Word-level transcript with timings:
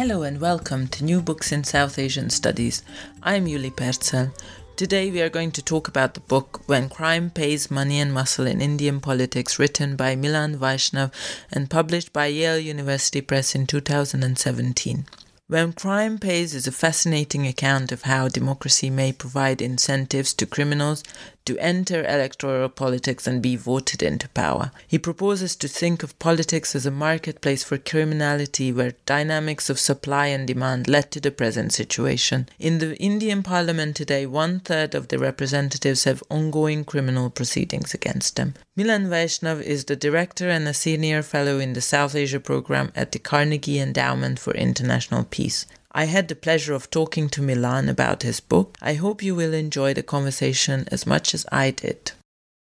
Hello 0.00 0.22
and 0.22 0.40
welcome 0.40 0.88
to 0.88 1.04
New 1.04 1.20
Books 1.20 1.52
in 1.52 1.62
South 1.62 1.98
Asian 1.98 2.30
Studies. 2.30 2.82
I'm 3.22 3.44
Yuli 3.44 3.70
Perzel. 3.70 4.32
Today 4.74 5.10
we 5.10 5.20
are 5.20 5.28
going 5.28 5.52
to 5.52 5.60
talk 5.60 5.88
about 5.88 6.14
the 6.14 6.20
book 6.20 6.62
When 6.64 6.88
Crime 6.88 7.28
Pays 7.28 7.70
Money 7.70 8.00
and 8.00 8.10
Muscle 8.10 8.46
in 8.46 8.62
Indian 8.62 9.00
Politics, 9.00 9.58
written 9.58 9.96
by 9.96 10.16
Milan 10.16 10.56
Vaishnav 10.56 11.12
and 11.52 11.68
published 11.68 12.14
by 12.14 12.28
Yale 12.28 12.58
University 12.58 13.20
Press 13.20 13.54
in 13.54 13.66
2017. 13.66 15.04
When 15.48 15.74
Crime 15.74 16.18
Pays 16.18 16.54
is 16.54 16.66
a 16.66 16.72
fascinating 16.72 17.46
account 17.46 17.92
of 17.92 18.02
how 18.02 18.28
democracy 18.28 18.88
may 18.88 19.12
provide 19.12 19.60
incentives 19.60 20.32
to 20.32 20.46
criminals 20.46 21.02
to 21.44 21.58
enter 21.58 22.04
electoral 22.04 22.68
politics 22.68 23.26
and 23.26 23.42
be 23.42 23.56
voted 23.56 24.02
into 24.02 24.28
power. 24.30 24.70
He 24.86 24.98
proposes 24.98 25.56
to 25.56 25.68
think 25.68 26.02
of 26.02 26.18
politics 26.18 26.74
as 26.74 26.86
a 26.86 26.90
marketplace 26.90 27.64
for 27.64 27.78
criminality 27.78 28.72
where 28.72 28.94
dynamics 29.06 29.70
of 29.70 29.78
supply 29.78 30.26
and 30.26 30.46
demand 30.46 30.88
led 30.88 31.10
to 31.12 31.20
the 31.20 31.30
present 31.30 31.72
situation. 31.72 32.48
In 32.58 32.78
the 32.78 32.96
Indian 32.96 33.42
parliament 33.42 33.96
today, 33.96 34.26
one 34.26 34.60
third 34.60 34.94
of 34.94 35.08
the 35.08 35.18
representatives 35.18 36.04
have 36.04 36.22
ongoing 36.30 36.84
criminal 36.84 37.30
proceedings 37.30 37.94
against 37.94 38.36
them. 38.36 38.54
Milan 38.76 39.08
Vaishnav 39.08 39.62
is 39.62 39.84
the 39.84 39.96
director 39.96 40.48
and 40.48 40.66
a 40.68 40.74
senior 40.74 41.22
fellow 41.22 41.58
in 41.58 41.72
the 41.72 41.80
South 41.80 42.14
Asia 42.14 42.40
program 42.40 42.92
at 42.94 43.12
the 43.12 43.18
Carnegie 43.18 43.78
Endowment 43.78 44.38
for 44.38 44.52
International 44.54 45.24
Peace. 45.24 45.66
I 45.92 46.04
had 46.04 46.28
the 46.28 46.36
pleasure 46.36 46.72
of 46.72 46.88
talking 46.88 47.28
to 47.30 47.42
Milan 47.42 47.88
about 47.88 48.22
his 48.22 48.38
book. 48.38 48.78
I 48.80 48.94
hope 48.94 49.24
you 49.24 49.34
will 49.34 49.52
enjoy 49.52 49.92
the 49.92 50.04
conversation 50.04 50.86
as 50.92 51.04
much 51.04 51.34
as 51.34 51.44
I 51.50 51.72
did. 51.72 52.12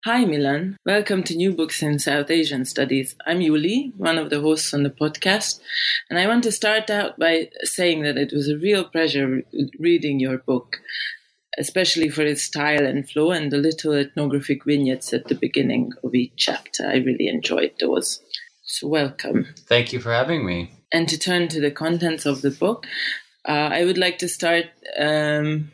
Hi, 0.04 0.24
Milan. 0.24 0.76
Welcome 0.86 1.24
to 1.24 1.34
New 1.34 1.52
Books 1.52 1.82
in 1.82 1.98
South 1.98 2.30
Asian 2.30 2.64
Studies. 2.64 3.16
I'm 3.26 3.40
Yuli, 3.40 3.92
one 3.96 4.18
of 4.18 4.30
the 4.30 4.40
hosts 4.40 4.72
on 4.72 4.84
the 4.84 4.90
podcast, 4.90 5.58
and 6.08 6.16
I 6.16 6.28
want 6.28 6.44
to 6.44 6.52
start 6.52 6.90
out 6.90 7.18
by 7.18 7.50
saying 7.64 8.04
that 8.04 8.16
it 8.16 8.32
was 8.32 8.48
a 8.48 8.56
real 8.56 8.84
pleasure 8.84 9.42
reading 9.80 10.20
your 10.20 10.38
book, 10.38 10.76
especially 11.58 12.10
for 12.10 12.22
its 12.22 12.42
style 12.42 12.86
and 12.86 13.10
flow 13.10 13.32
and 13.32 13.50
the 13.50 13.58
little 13.58 13.94
ethnographic 13.94 14.64
vignettes 14.64 15.12
at 15.12 15.26
the 15.26 15.34
beginning 15.34 15.90
of 16.04 16.14
each 16.14 16.34
chapter. 16.36 16.86
I 16.86 16.98
really 16.98 17.26
enjoyed 17.26 17.72
those. 17.80 18.20
So, 18.62 18.86
welcome. 18.86 19.48
Thank 19.66 19.92
you 19.92 19.98
for 19.98 20.12
having 20.12 20.46
me 20.46 20.77
and 20.92 21.08
to 21.08 21.18
turn 21.18 21.48
to 21.48 21.60
the 21.60 21.70
contents 21.70 22.26
of 22.26 22.42
the 22.42 22.50
book, 22.50 22.86
uh, 23.46 23.70
I 23.72 23.84
would 23.84 23.98
like 23.98 24.18
to 24.18 24.28
start 24.28 24.66
um, 24.98 25.70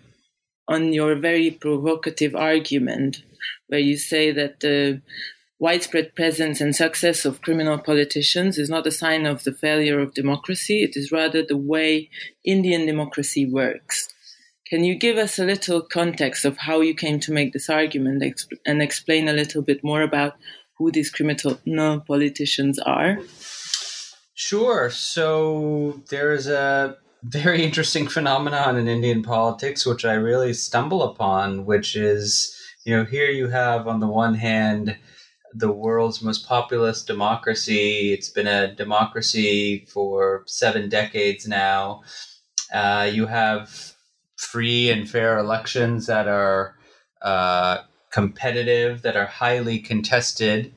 on 0.69 0.93
your 0.93 1.15
very 1.17 1.51
provocative 1.51 2.35
argument, 2.35 3.23
where 3.69 3.81
you 3.81 3.97
say 3.97 4.33
that 4.33 4.61
the 4.61 5.03
widespread 5.59 6.15
presence 6.15 6.61
and 6.61 6.75
success 6.75 7.25
of 7.25 7.41
criminal 7.43 7.79
politicians 7.79 8.59
is 8.59 8.69
not 8.69 8.87
a 8.87 8.91
sign 8.91 9.25
of 9.25 9.45
the 9.45 9.53
failure 9.53 10.01
of 10.01 10.15
democracy, 10.15 10.83
it 10.83 10.97
is 10.97 11.13
rather 11.13 11.43
the 11.43 11.57
way 11.57 12.11
Indian 12.45 12.87
democracy 12.87 13.47
works. 13.47 14.09
Can 14.67 14.83
you 14.83 14.95
give 14.95 15.19
us 15.19 15.39
a 15.39 15.45
little 15.45 15.83
context 15.83 16.45
of 16.45 16.57
how 16.59 16.81
you 16.81 16.95
came 16.95 17.21
to 17.21 17.33
make 17.33 17.53
this 17.53 17.69
argument 17.69 18.23
and 18.67 18.83
explain 18.83 19.29
a 19.29 19.33
little 19.33 19.63
bit 19.63 19.85
more 19.85 20.03
about 20.03 20.37
who 20.79 20.91
these 20.91 21.11
criminal 21.11 22.01
politicians 22.01 22.79
are? 22.81 23.19
Sure. 24.35 24.91
So 24.91 26.03
there's 26.11 26.47
a 26.49 26.97
very 27.23 27.65
interesting 27.65 28.09
phenomenon 28.17 28.77
in 28.77 28.89
Indian 28.89 29.23
politics, 29.23 29.87
which 29.87 30.05
I 30.05 30.15
really 30.15 30.53
stumble 30.55 31.03
upon, 31.03 31.65
which 31.67 31.97
is, 31.97 32.57
you 32.85 32.97
know, 32.97 33.05
here 33.05 33.31
you 33.31 33.49
have 33.49 33.87
on 33.87 34.01
the 34.01 34.09
one 34.09 34.35
hand 34.35 34.97
the 35.55 35.71
world's 35.71 36.21
most 36.21 36.49
populous 36.49 37.05
democracy. 37.05 38.13
It's 38.13 38.29
been 38.29 38.49
a 38.49 38.75
democracy 38.75 39.87
for 39.89 40.43
seven 40.47 40.89
decades 40.89 41.47
now. 41.47 42.03
Uh, 42.73 43.09
you 43.13 43.27
have 43.27 43.95
free 44.37 44.91
and 44.91 45.09
fair 45.09 45.39
elections 45.39 46.07
that 46.07 46.27
are 46.27 46.77
uh, 47.23 47.79
competitive, 48.11 49.03
that 49.03 49.17
are 49.17 49.27
highly 49.27 49.79
contested. 49.79 50.73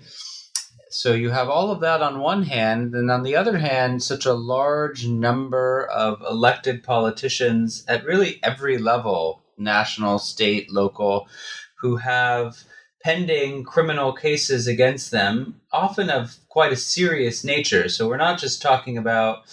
So 1.00 1.14
you 1.14 1.30
have 1.30 1.48
all 1.48 1.70
of 1.70 1.80
that 1.82 2.02
on 2.02 2.22
one 2.22 2.42
hand, 2.42 2.96
and 2.96 3.12
on 3.12 3.22
the 3.22 3.36
other 3.36 3.60
hand, 3.60 4.02
such 4.02 4.26
a 4.26 4.34
large 4.34 5.06
number 5.06 5.86
of 5.86 6.20
elected 6.28 6.82
politicians 6.82 7.84
at 7.88 8.04
really 8.04 8.40
every 8.42 8.80
level 8.80 9.44
national, 9.60 10.18
state, 10.18 10.72
local 10.72 11.28
who 11.82 11.98
have 11.98 12.64
pending 13.04 13.64
criminal 13.64 14.12
cases 14.12 14.66
against 14.66 15.12
them, 15.12 15.62
often 15.72 16.10
of 16.10 16.38
quite 16.50 16.74
a 16.74 16.76
serious 16.76 17.44
nature. 17.44 17.90
So 17.90 18.10
we're 18.10 18.18
not 18.18 18.40
just 18.40 18.60
talking 18.60 18.98
about 18.98 19.44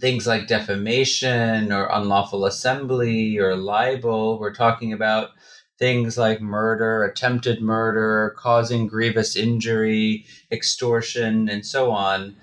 things 0.00 0.26
like 0.26 0.46
defamation 0.46 1.70
or 1.70 1.90
unlawful 1.92 2.46
assembly 2.46 3.36
or 3.36 3.54
libel. 3.54 4.38
We're 4.38 4.54
talking 4.54 4.94
about 4.94 5.28
things 5.78 6.18
like 6.18 6.40
murder, 6.40 7.04
attempted 7.04 7.62
murder, 7.62 8.34
causing 8.36 8.86
grievous 8.86 9.36
injury, 9.36 10.26
extortion, 10.50 11.48
and 11.48 11.64
so 11.64 11.90
on. 11.90 12.36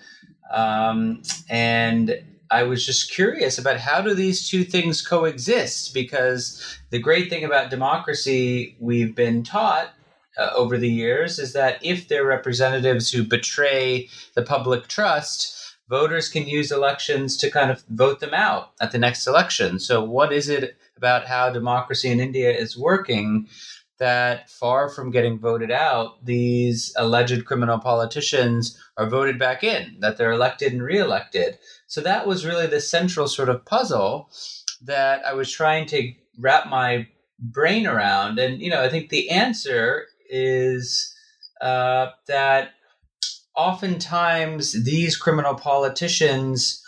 Um, 0.51 1.21
and 1.49 2.23
I 2.51 2.63
was 2.63 2.85
just 2.85 3.11
curious 3.11 3.57
about 3.57 3.79
how 3.79 4.01
do 4.01 4.13
these 4.13 4.47
two 4.47 4.63
things 4.63 5.05
coexist? 5.05 5.93
Because 5.93 6.79
the 6.91 6.99
great 6.99 7.29
thing 7.29 7.43
about 7.43 7.69
democracy 7.69 8.75
we've 8.79 9.15
been 9.15 9.43
taught 9.43 9.89
uh, 10.37 10.51
over 10.55 10.77
the 10.77 10.89
years 10.89 11.39
is 11.39 11.53
that 11.53 11.79
if 11.81 12.07
they're 12.07 12.25
representatives 12.25 13.11
who 13.11 13.23
betray 13.23 14.07
the 14.33 14.43
public 14.43 14.87
trust, 14.87 15.54
voters 15.89 16.29
can 16.29 16.47
use 16.47 16.71
elections 16.71 17.37
to 17.37 17.51
kind 17.51 17.71
of 17.71 17.83
vote 17.89 18.19
them 18.19 18.33
out 18.33 18.71
at 18.81 18.91
the 18.91 18.97
next 18.97 19.27
election. 19.27 19.79
So, 19.79 20.03
what 20.03 20.33
is 20.33 20.49
it 20.49 20.77
about 20.97 21.27
how 21.27 21.49
democracy 21.49 22.09
in 22.09 22.19
India 22.19 22.51
is 22.51 22.77
working 22.77 23.47
that 23.97 24.49
far 24.49 24.89
from 24.89 25.11
getting 25.11 25.39
voted 25.39 25.71
out, 25.71 26.23
these 26.25 26.93
alleged 26.97 27.45
criminal 27.45 27.79
politicians 27.79 28.77
are 28.97 29.09
voted 29.09 29.39
back 29.39 29.63
in, 29.63 29.97
that 29.99 30.17
they're 30.17 30.31
elected 30.31 30.73
and 30.73 30.83
reelected. 30.83 31.57
So 31.87 32.01
that 32.01 32.27
was 32.27 32.45
really 32.45 32.67
the 32.67 32.81
central 32.81 33.27
sort 33.27 33.49
of 33.49 33.65
puzzle 33.65 34.29
that 34.81 35.25
I 35.25 35.33
was 35.33 35.51
trying 35.51 35.85
to 35.87 36.11
wrap 36.37 36.67
my 36.67 37.07
brain 37.39 37.87
around. 37.87 38.37
And, 38.37 38.61
you 38.61 38.69
know, 38.69 38.83
I 38.83 38.89
think 38.89 39.09
the 39.09 39.29
answer 39.29 40.07
is 40.29 41.15
uh, 41.61 42.07
that 42.27 42.71
oftentimes 43.55 44.83
these 44.83 45.17
criminal 45.17 45.55
politicians 45.55 46.81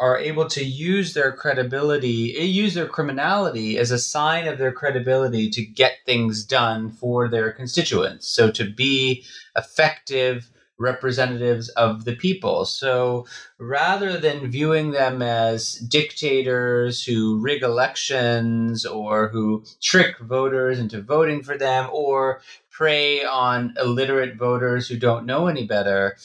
are 0.00 0.18
able 0.18 0.48
to 0.48 0.64
use 0.64 1.14
their 1.14 1.32
credibility, 1.32 2.36
eh, 2.36 2.42
use 2.42 2.74
their 2.74 2.86
criminality 2.86 3.78
as 3.78 3.90
a 3.90 3.98
sign 3.98 4.48
of 4.48 4.58
their 4.58 4.72
credibility 4.72 5.50
to 5.50 5.64
get 5.64 5.98
things 6.06 6.44
done 6.44 6.90
for 6.90 7.28
their 7.28 7.52
constituents. 7.52 8.28
So 8.28 8.50
to 8.52 8.68
be 8.68 9.24
effective 9.56 10.50
representatives 10.78 11.68
of 11.70 12.04
the 12.04 12.16
people. 12.16 12.64
So 12.64 13.26
rather 13.58 14.18
than 14.18 14.50
viewing 14.50 14.90
them 14.90 15.22
as 15.22 15.74
dictators 15.74 17.04
who 17.04 17.38
rig 17.38 17.62
elections 17.62 18.84
or 18.84 19.28
who 19.28 19.64
trick 19.80 20.18
voters 20.18 20.78
into 20.78 21.00
voting 21.00 21.42
for 21.42 21.56
them 21.56 21.88
or 21.92 22.40
prey 22.82 23.22
on 23.22 23.72
illiterate 23.80 24.36
voters 24.36 24.88
who 24.88 24.96
don't 24.96 25.24
know 25.24 25.46
any 25.46 25.64
better, 25.64 26.16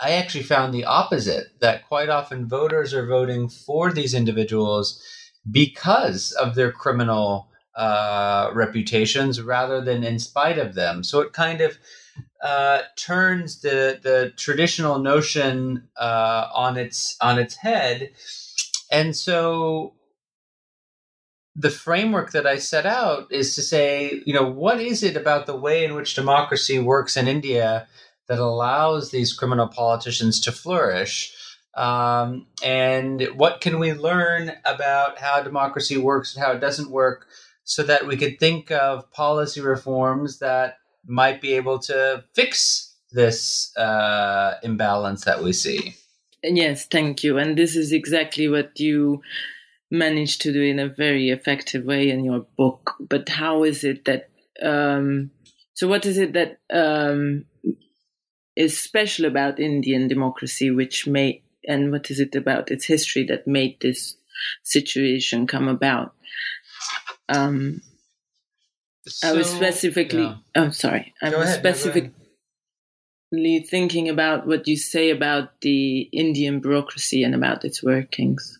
I 0.00 0.12
actually 0.12 0.44
found 0.44 0.72
the 0.72 0.84
opposite 0.84 1.46
that 1.60 1.88
quite 1.88 2.08
often 2.08 2.46
voters 2.46 2.94
are 2.94 3.04
voting 3.04 3.48
for 3.48 3.92
these 3.92 4.14
individuals 4.14 5.02
because 5.50 6.30
of 6.30 6.54
their 6.54 6.70
criminal 6.70 7.48
uh, 7.74 8.52
reputations 8.54 9.40
rather 9.42 9.80
than 9.80 10.04
in 10.04 10.20
spite 10.20 10.58
of 10.58 10.74
them. 10.76 11.02
So 11.02 11.22
it 11.22 11.32
kind 11.32 11.60
of 11.60 11.76
uh, 12.40 12.82
turns 12.94 13.60
the 13.60 13.98
the 14.00 14.32
traditional 14.36 15.00
notion 15.00 15.88
uh, 15.96 16.46
on 16.54 16.76
its 16.76 17.16
on 17.20 17.40
its 17.40 17.56
head, 17.56 18.12
and 18.92 19.16
so 19.16 19.94
the 21.58 21.70
framework 21.70 22.30
that 22.32 22.46
I 22.46 22.58
set 22.58 22.86
out 22.86 23.32
is 23.32 23.56
to 23.56 23.62
say, 23.62 24.22
you 24.24 24.32
know, 24.32 24.48
what 24.48 24.80
is 24.80 25.02
it 25.02 25.16
about 25.16 25.46
the 25.46 25.56
way 25.56 25.84
in 25.84 25.94
which 25.94 26.14
democracy 26.14 26.78
works 26.78 27.16
in 27.16 27.26
India 27.26 27.88
that 28.28 28.38
allows 28.38 29.10
these 29.10 29.32
criminal 29.32 29.66
politicians 29.66 30.40
to 30.40 30.52
flourish. 30.52 31.34
Um, 31.74 32.46
and 32.62 33.22
what 33.34 33.60
can 33.60 33.78
we 33.78 33.92
learn 33.92 34.52
about 34.64 35.18
how 35.18 35.42
democracy 35.42 35.96
works 35.96 36.34
and 36.34 36.44
how 36.44 36.52
it 36.52 36.60
doesn't 36.60 36.90
work 36.90 37.26
so 37.64 37.82
that 37.82 38.06
we 38.06 38.16
could 38.16 38.38
think 38.38 38.70
of 38.70 39.10
policy 39.12 39.60
reforms 39.60 40.38
that 40.38 40.78
might 41.06 41.40
be 41.40 41.54
able 41.54 41.78
to 41.80 42.24
fix 42.34 42.94
this 43.10 43.76
uh, 43.76 44.54
imbalance 44.62 45.24
that 45.24 45.42
we 45.42 45.52
see? 45.52 45.96
Yes, 46.42 46.86
thank 46.86 47.24
you. 47.24 47.38
And 47.38 47.56
this 47.56 47.74
is 47.76 47.92
exactly 47.92 48.48
what 48.48 48.78
you 48.78 49.22
managed 49.90 50.42
to 50.42 50.52
do 50.52 50.62
in 50.62 50.78
a 50.78 50.88
very 50.88 51.30
effective 51.30 51.84
way 51.84 52.10
in 52.10 52.24
your 52.24 52.40
book. 52.56 52.94
But 53.00 53.28
how 53.28 53.64
is 53.64 53.84
it 53.84 54.04
that? 54.04 54.30
Um, 54.62 55.30
so, 55.74 55.88
what 55.88 56.06
is 56.06 56.18
it 56.18 56.32
that 56.32 56.58
um, 56.72 57.44
is 58.56 58.78
special 58.78 59.24
about 59.24 59.60
Indian 59.60 60.08
democracy, 60.08 60.70
which 60.70 61.06
made, 61.06 61.42
and 61.66 61.92
what 61.92 62.10
is 62.10 62.20
it 62.20 62.34
about 62.34 62.70
its 62.70 62.84
history 62.84 63.24
that 63.24 63.46
made 63.46 63.80
this 63.80 64.16
situation 64.64 65.46
come 65.46 65.68
about? 65.68 66.14
Um, 67.28 67.80
so, 69.06 69.28
I 69.28 69.32
was 69.32 69.48
specifically. 69.48 70.22
Yeah. 70.22 70.36
Oh, 70.56 70.70
sorry. 70.70 71.14
I 71.22 71.30
Go 71.30 71.38
was 71.38 71.48
ahead, 71.48 71.60
specifically 71.60 72.12
thinking 73.60 74.08
about 74.08 74.46
what 74.46 74.66
you 74.66 74.76
say 74.76 75.10
about 75.10 75.60
the 75.60 76.00
Indian 76.12 76.60
bureaucracy 76.60 77.22
and 77.22 77.34
about 77.34 77.64
its 77.64 77.82
workings. 77.82 78.58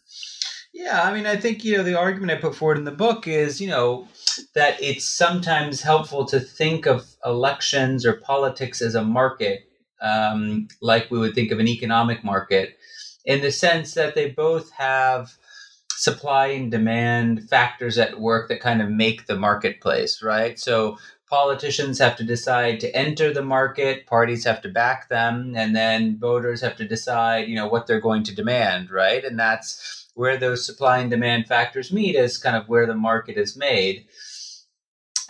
Yeah, 0.78 1.02
I 1.02 1.12
mean, 1.12 1.26
I 1.26 1.34
think, 1.34 1.64
you 1.64 1.76
know, 1.76 1.82
the 1.82 1.98
argument 1.98 2.30
I 2.30 2.36
put 2.40 2.54
forward 2.54 2.78
in 2.78 2.84
the 2.84 2.92
book 2.92 3.26
is, 3.26 3.60
you 3.60 3.66
know, 3.66 4.06
that 4.54 4.80
it's 4.80 5.04
sometimes 5.04 5.82
helpful 5.82 6.24
to 6.26 6.38
think 6.38 6.86
of 6.86 7.04
elections 7.24 8.06
or 8.06 8.12
politics 8.12 8.80
as 8.80 8.94
a 8.94 9.02
market, 9.02 9.68
um, 10.00 10.68
like 10.80 11.10
we 11.10 11.18
would 11.18 11.34
think 11.34 11.50
of 11.50 11.58
an 11.58 11.66
economic 11.66 12.22
market, 12.22 12.78
in 13.24 13.40
the 13.40 13.50
sense 13.50 13.94
that 13.94 14.14
they 14.14 14.30
both 14.30 14.70
have 14.70 15.36
supply 15.96 16.46
and 16.46 16.70
demand 16.70 17.48
factors 17.50 17.98
at 17.98 18.20
work 18.20 18.48
that 18.48 18.60
kind 18.60 18.80
of 18.80 18.88
make 18.88 19.26
the 19.26 19.34
marketplace, 19.36 20.22
right? 20.22 20.60
So 20.60 20.96
politicians 21.28 21.98
have 21.98 22.14
to 22.18 22.24
decide 22.24 22.78
to 22.80 22.96
enter 22.96 23.32
the 23.34 23.42
market, 23.42 24.06
parties 24.06 24.44
have 24.44 24.62
to 24.62 24.68
back 24.68 25.08
them, 25.08 25.54
and 25.56 25.74
then 25.74 26.18
voters 26.20 26.60
have 26.60 26.76
to 26.76 26.86
decide, 26.86 27.48
you 27.48 27.56
know, 27.56 27.66
what 27.66 27.88
they're 27.88 28.00
going 28.00 28.22
to 28.24 28.34
demand, 28.34 28.92
right? 28.92 29.24
And 29.24 29.36
that's 29.36 29.97
where 30.18 30.36
those 30.36 30.66
supply 30.66 30.98
and 30.98 31.10
demand 31.12 31.46
factors 31.46 31.92
meet 31.92 32.16
is 32.16 32.38
kind 32.38 32.56
of 32.56 32.68
where 32.68 32.86
the 32.86 32.94
market 32.94 33.38
is 33.38 33.56
made. 33.56 34.04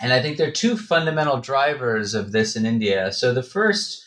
And 0.01 0.11
I 0.11 0.19
think 0.19 0.37
there 0.37 0.47
are 0.47 0.51
two 0.51 0.75
fundamental 0.75 1.39
drivers 1.39 2.15
of 2.15 2.31
this 2.31 2.55
in 2.55 2.65
India. 2.65 3.13
So 3.13 3.31
the 3.31 3.43
first 3.43 4.03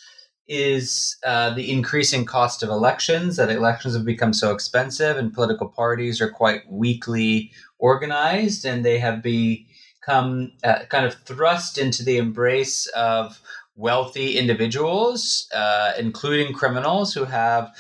is 0.48 1.16
uh, 1.24 1.54
the 1.54 1.70
increasing 1.70 2.24
cost 2.24 2.64
of 2.64 2.68
elections, 2.68 3.36
that 3.36 3.48
elections 3.48 3.94
have 3.94 4.04
become 4.04 4.32
so 4.32 4.52
expensive 4.52 5.16
and 5.16 5.32
political 5.32 5.68
parties 5.68 6.20
are 6.20 6.30
quite 6.30 6.62
weakly 6.68 7.52
organized 7.78 8.64
and 8.64 8.84
they 8.84 8.98
have 8.98 9.22
become 9.22 10.50
uh, 10.64 10.80
kind 10.88 11.06
of 11.06 11.14
thrust 11.14 11.78
into 11.78 12.02
the 12.02 12.16
embrace 12.16 12.86
of 12.88 13.40
wealthy 13.76 14.36
individuals, 14.36 15.48
uh, 15.54 15.92
including 15.96 16.52
criminals 16.52 17.14
who 17.14 17.24
have 17.24 17.70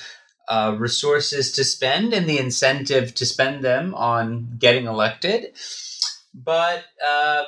uh, 0.48 0.76
resources 0.78 1.52
to 1.52 1.64
spend 1.64 2.12
and 2.12 2.28
the 2.28 2.38
incentive 2.38 3.14
to 3.14 3.26
spend 3.26 3.64
them 3.64 3.94
on 3.94 4.56
getting 4.58 4.86
elected. 4.86 5.54
But 6.34 6.84
uh, 7.06 7.44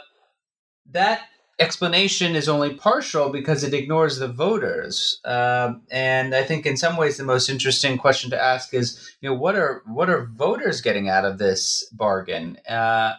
that 0.91 1.23
explanation 1.59 2.35
is 2.35 2.49
only 2.49 2.75
partial 2.75 3.31
because 3.31 3.63
it 3.63 3.75
ignores 3.75 4.19
the 4.19 4.29
voters. 4.29 5.21
Uh, 5.25 5.75
and 5.91 6.35
I 6.35 6.43
think 6.43 6.67
in 6.67 6.77
some 6.77 6.97
ways 6.97 7.17
the 7.17 7.25
most 7.25 7.49
interesting 7.49 7.97
question 7.97 8.31
to 8.31 8.43
ask 8.43 8.75
is, 8.75 9.15
you 9.21 9.29
know, 9.29 9.35
what 9.35 9.55
are 9.55 9.83
what 9.87 10.11
are 10.11 10.27
voters 10.27 10.81
getting 10.81 11.09
out 11.09 11.25
of 11.25 11.39
this 11.39 11.89
bargain? 11.93 12.59
Uh, 12.69 13.15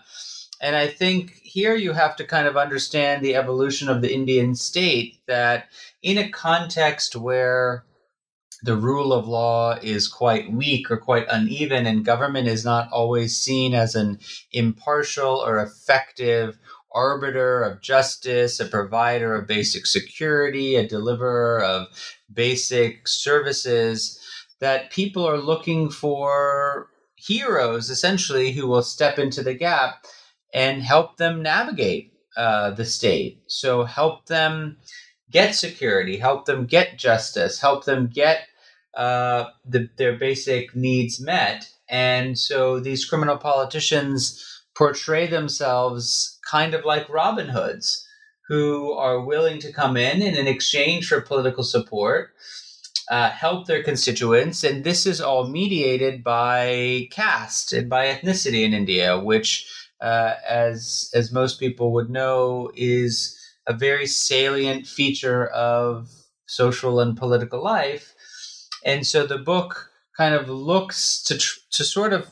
and 0.62 0.76
I 0.76 0.88
think 0.88 1.34
here 1.44 1.76
you 1.76 1.94
have 1.94 2.16
to 2.18 2.24
kind 2.26 2.48
of 2.48 2.58
understand 2.58 3.24
the 3.24 3.36
evolution 3.36 3.90
of 3.90 4.02
the 4.02 4.14
Indian 4.14 4.56
state 4.56 5.20
that 5.28 5.66
in 6.02 6.18
a 6.18 6.30
context 6.30 7.16
where 7.16 7.86
the 8.66 8.76
rule 8.76 9.14
of 9.14 9.28
law 9.28 9.78
is 9.82 10.08
quite 10.08 10.52
weak 10.52 10.90
or 10.90 10.98
quite 10.98 11.28
uneven, 11.30 11.86
and 11.86 12.04
government 12.04 12.48
is 12.48 12.66
not 12.66 12.92
always 12.92 13.38
seen 13.38 13.76
as 13.76 13.94
an 13.94 14.20
impartial 14.52 15.36
or 15.36 15.60
effective 15.60 16.58
arbiter 16.92 17.62
of 17.62 17.82
justice, 17.82 18.60
a 18.60 18.66
provider 18.66 19.36
of 19.36 19.48
basic 19.48 19.86
security, 19.86 20.76
a 20.76 20.88
deliverer 20.88 21.62
of 21.62 21.88
basic 22.34 23.08
services, 23.08 24.20
that 24.60 24.90
people 24.90 25.28
are 25.28 25.38
looking 25.38 25.92
for 25.92 26.90
heroes 27.16 27.90
essentially 27.92 28.52
who 28.52 28.68
will 28.68 28.82
step 28.82 29.20
into 29.20 29.44
the 29.44 29.54
gap 29.54 30.06
and 30.54 30.82
help 30.82 31.18
them 31.18 31.44
navigate 31.44 32.14
uh, 32.36 32.72
the 32.72 32.86
state. 32.86 33.44
So 33.48 33.84
help 33.84 34.26
them 34.26 34.78
get 35.30 35.54
security, 35.54 36.18
help 36.18 36.46
them 36.46 36.66
get 36.66 36.98
justice, 36.98 37.60
help 37.60 37.86
them 37.86 38.08
get 38.08 38.48
uh, 38.96 39.46
the, 39.66 39.90
their 39.98 40.18
basic 40.18 40.76
needs 40.76 41.20
met. 41.20 41.70
And 41.90 42.38
so 42.38 42.80
these 42.80 43.06
criminal 43.06 43.38
politicians 43.38 44.64
portray 44.76 45.28
themselves 45.28 46.40
kind 46.50 46.74
of 46.74 46.86
like 46.86 47.08
Robin 47.10 47.50
Hoods 47.50 48.06
who 48.48 48.92
are 48.94 49.26
willing 49.26 49.60
to 49.60 49.74
come 49.74 49.98
in 49.98 50.22
and 50.22 50.38
in 50.38 50.48
exchange 50.48 51.08
for 51.08 51.22
political 51.22 51.64
support 51.64 52.32
uh, 53.10 53.30
help 53.30 53.68
their 53.68 53.84
constituents. 53.84 54.64
And 54.64 54.84
this 54.84 55.06
is 55.06 55.22
all 55.22 55.48
mediated 55.48 56.24
by 56.24 57.08
caste 57.12 57.74
and 57.74 57.90
by 57.90 58.08
ethnicity 58.08 58.64
in 58.64 58.74
India, 58.74 59.20
which, 59.20 59.70
uh, 60.02 60.34
as, 60.48 61.10
as 61.14 61.32
most 61.32 61.60
people 61.60 61.92
would 61.94 62.10
know, 62.10 62.72
is 62.76 63.38
a 63.68 63.74
very 63.74 64.08
salient 64.08 64.88
feature 64.88 65.48
of 65.48 66.10
social 66.48 67.00
and 67.00 67.18
political 67.18 67.64
life. 67.64 68.15
And 68.86 69.06
so 69.06 69.26
the 69.26 69.40
book 69.40 69.90
kind 70.16 70.36
of 70.36 70.48
looks 70.48 71.22
to, 71.24 71.38
to 71.72 71.84
sort 71.84 72.14
of 72.14 72.30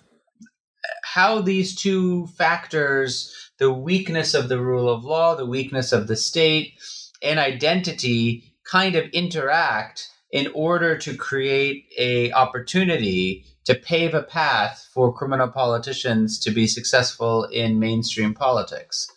how 1.04 1.42
these 1.42 1.76
two 1.76 2.28
factors, 2.28 3.52
the 3.60 3.74
weakness 3.74 4.34
of 4.34 4.50
the 4.50 4.62
rule 4.62 4.90
of 4.90 5.04
law, 5.04 5.36
the 5.36 5.46
weakness 5.46 5.92
of 5.92 6.08
the 6.08 6.16
state, 6.16 6.74
and 7.22 7.40
identity 7.40 8.56
kind 8.70 8.96
of 8.96 9.10
interact 9.10 10.10
in 10.32 10.48
order 10.54 10.98
to 10.98 11.16
create 11.16 11.86
a 11.98 12.32
opportunity 12.32 13.46
to 13.66 13.76
pave 13.76 14.14
a 14.14 14.24
path 14.24 14.90
for 14.94 15.14
criminal 15.14 15.48
politicians 15.48 16.40
to 16.40 16.52
be 16.52 16.68
successful 16.68 17.46
in 17.46 17.80
mainstream 17.80 18.34
politics. 18.34 19.08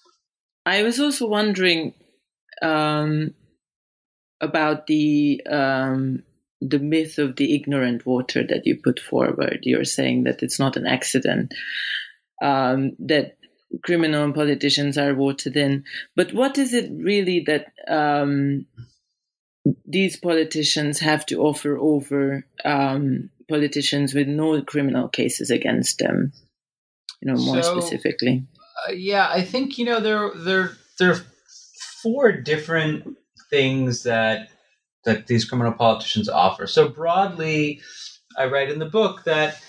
I 0.64 0.82
was 0.82 1.00
also 1.00 1.26
wondering 1.26 1.94
um, 2.62 3.34
about 4.40 4.86
the 4.86 5.40
um, 5.50 6.22
the 6.60 6.78
myth 6.78 7.18
of 7.18 7.36
the 7.36 7.54
ignorant 7.54 8.02
voter 8.02 8.44
that 8.46 8.66
you 8.66 8.76
put 8.82 9.00
forward. 9.00 9.60
You're 9.62 9.84
saying 9.84 10.24
that 10.24 10.42
it's 10.42 10.58
not 10.58 10.76
an 10.76 10.86
accident 10.86 11.52
um, 12.42 12.92
that 12.98 13.36
criminal 13.82 14.24
and 14.24 14.34
politicians 14.34 14.98
are 14.98 15.14
voted 15.14 15.56
in. 15.56 15.84
But 16.14 16.32
what 16.32 16.58
is 16.58 16.72
it 16.72 16.90
really 16.92 17.44
that 17.46 17.72
um, 17.88 18.66
these 19.86 20.16
politicians 20.16 21.00
have 21.00 21.26
to 21.26 21.42
offer 21.42 21.76
over 21.76 22.46
um, 22.64 23.30
politicians 23.48 24.14
with 24.14 24.28
no 24.28 24.62
criminal 24.62 25.08
cases 25.08 25.50
against 25.50 25.98
them? 25.98 26.32
You 27.20 27.32
know, 27.32 27.38
more 27.38 27.62
so, 27.62 27.80
specifically. 27.80 28.46
Uh, 28.86 28.92
yeah, 28.92 29.28
I 29.30 29.42
think 29.42 29.78
you 29.78 29.86
know 29.86 30.00
there 30.00 30.30
there 30.36 30.72
there 30.98 31.12
are 31.12 31.20
four 32.02 32.32
different 32.32 33.16
things 33.50 34.02
that 34.02 34.50
that 35.06 35.26
these 35.28 35.46
criminal 35.46 35.72
politicians 35.72 36.28
offer. 36.28 36.66
So 36.66 36.88
broadly, 36.88 37.80
I 38.36 38.46
write 38.46 38.70
in 38.70 38.78
the 38.78 38.84
book 38.84 39.24
that 39.24 39.62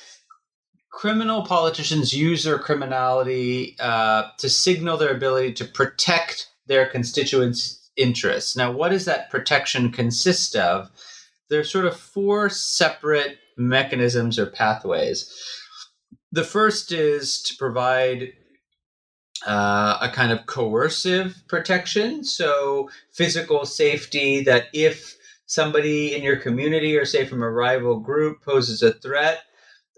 criminal 0.91 1.43
politicians 1.43 2.11
use 2.11 2.43
their 2.43 2.57
criminality 2.57 3.75
uh, 3.79 4.23
to 4.39 4.49
signal 4.49 4.97
their 4.97 5.15
ability 5.15 5.53
to 5.53 5.65
protect 5.65 6.49
their 6.65 6.87
constituents' 6.87 7.89
interests. 7.95 8.57
Now, 8.57 8.71
what 8.71 8.89
does 8.89 9.05
that 9.05 9.29
protection 9.29 9.91
consist 9.91 10.55
of? 10.55 10.89
There's 11.49 11.71
sort 11.71 11.85
of 11.85 11.97
four 11.97 12.49
separate 12.49 13.37
mechanisms 13.57 14.37
or 14.37 14.47
pathways. 14.47 15.33
The 16.31 16.43
first 16.43 16.91
is 16.91 17.41
to 17.43 17.55
provide 17.57 18.33
uh, 19.45 19.99
a 20.01 20.09
kind 20.09 20.31
of 20.31 20.45
coercive 20.45 21.35
protection, 21.47 22.23
so 22.23 22.89
physical 23.13 23.65
safety 23.65 24.43
that 24.43 24.65
if 24.73 25.16
somebody 25.47 26.13
in 26.13 26.21
your 26.21 26.35
community 26.35 26.95
or 26.95 27.05
say 27.05 27.25
from 27.25 27.41
a 27.41 27.49
rival 27.49 27.99
group 27.99 28.43
poses 28.43 28.83
a 28.83 28.93
threat, 28.93 29.39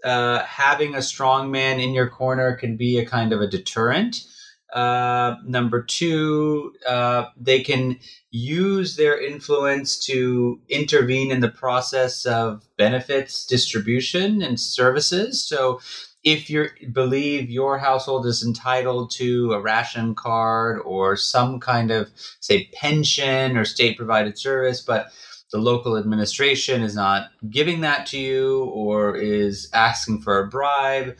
uh, 0.04 0.42
having 0.44 0.94
a 0.94 1.02
strong 1.02 1.50
man 1.50 1.78
in 1.78 1.92
your 1.92 2.08
corner 2.08 2.56
can 2.56 2.76
be 2.76 2.98
a 2.98 3.04
kind 3.04 3.32
of 3.32 3.40
a 3.40 3.46
deterrent. 3.46 4.24
Uh, 4.72 5.34
number 5.44 5.82
two, 5.82 6.72
uh, 6.88 7.24
they 7.36 7.60
can 7.60 7.98
use 8.30 8.96
their 8.96 9.20
influence 9.20 9.98
to 10.06 10.60
intervene 10.68 11.32
in 11.32 11.40
the 11.40 11.48
process 11.48 12.24
of 12.24 12.64
benefits 12.78 13.44
distribution 13.44 14.40
and 14.40 14.60
services. 14.60 15.44
So, 15.44 15.80
if 16.22 16.50
you 16.50 16.68
believe 16.92 17.50
your 17.50 17.78
household 17.78 18.26
is 18.26 18.44
entitled 18.44 19.10
to 19.12 19.52
a 19.52 19.60
ration 19.60 20.14
card 20.14 20.80
or 20.84 21.16
some 21.16 21.60
kind 21.60 21.90
of, 21.90 22.10
say, 22.40 22.68
pension 22.74 23.56
or 23.56 23.64
state 23.64 23.96
provided 23.96 24.38
service, 24.38 24.80
but 24.80 25.10
the 25.50 25.58
local 25.58 25.96
administration 25.96 26.82
is 26.82 26.94
not 26.94 27.30
giving 27.48 27.80
that 27.80 28.06
to 28.06 28.18
you 28.18 28.64
or 28.64 29.16
is 29.16 29.68
asking 29.72 30.20
for 30.20 30.38
a 30.38 30.46
bribe, 30.46 31.16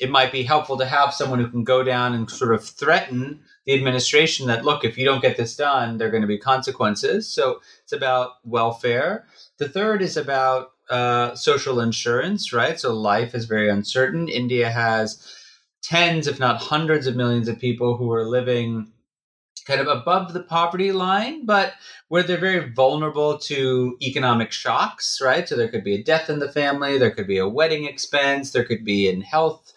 it 0.00 0.10
might 0.10 0.32
be 0.32 0.42
helpful 0.42 0.76
to 0.76 0.86
have 0.86 1.14
someone 1.14 1.38
who 1.38 1.48
can 1.48 1.64
go 1.64 1.82
down 1.82 2.14
and 2.14 2.30
sort 2.30 2.54
of 2.54 2.64
threaten 2.64 3.40
the 3.64 3.74
administration 3.74 4.46
that 4.48 4.64
look 4.64 4.84
if 4.84 4.98
you 4.98 5.04
don't 5.04 5.22
get 5.22 5.36
this 5.36 5.56
done 5.56 5.96
there 5.96 6.08
are 6.08 6.10
going 6.10 6.20
to 6.20 6.26
be 6.26 6.38
consequences. 6.38 7.32
So 7.32 7.60
it's 7.82 7.92
about 7.92 8.32
welfare. 8.44 9.26
The 9.58 9.68
third 9.68 10.02
is 10.02 10.16
about 10.16 10.72
uh, 10.90 11.34
social 11.34 11.80
insurance 11.80 12.52
right 12.52 12.78
so 12.78 12.92
life 12.92 13.34
is 13.34 13.46
very 13.46 13.70
uncertain 13.70 14.28
india 14.28 14.70
has 14.70 15.34
tens 15.82 16.26
if 16.26 16.38
not 16.38 16.60
hundreds 16.60 17.06
of 17.06 17.16
millions 17.16 17.48
of 17.48 17.58
people 17.58 17.96
who 17.96 18.12
are 18.12 18.24
living 18.24 18.92
kind 19.66 19.80
of 19.80 19.86
above 19.86 20.32
the 20.32 20.42
poverty 20.42 20.92
line, 20.92 21.46
but 21.46 21.74
where 22.08 22.22
they're 22.22 22.36
very 22.36 22.70
vulnerable 22.70 23.38
to 23.38 23.96
economic 24.02 24.52
shocks, 24.52 25.20
right? 25.22 25.48
So 25.48 25.56
there 25.56 25.68
could 25.68 25.84
be 25.84 25.94
a 25.94 26.02
death 26.02 26.28
in 26.28 26.38
the 26.38 26.52
family, 26.52 26.98
there 26.98 27.10
could 27.10 27.26
be 27.26 27.38
a 27.38 27.48
wedding 27.48 27.86
expense, 27.86 28.52
there 28.52 28.64
could 28.64 28.84
be 28.84 29.08
in 29.08 29.22
health 29.22 29.72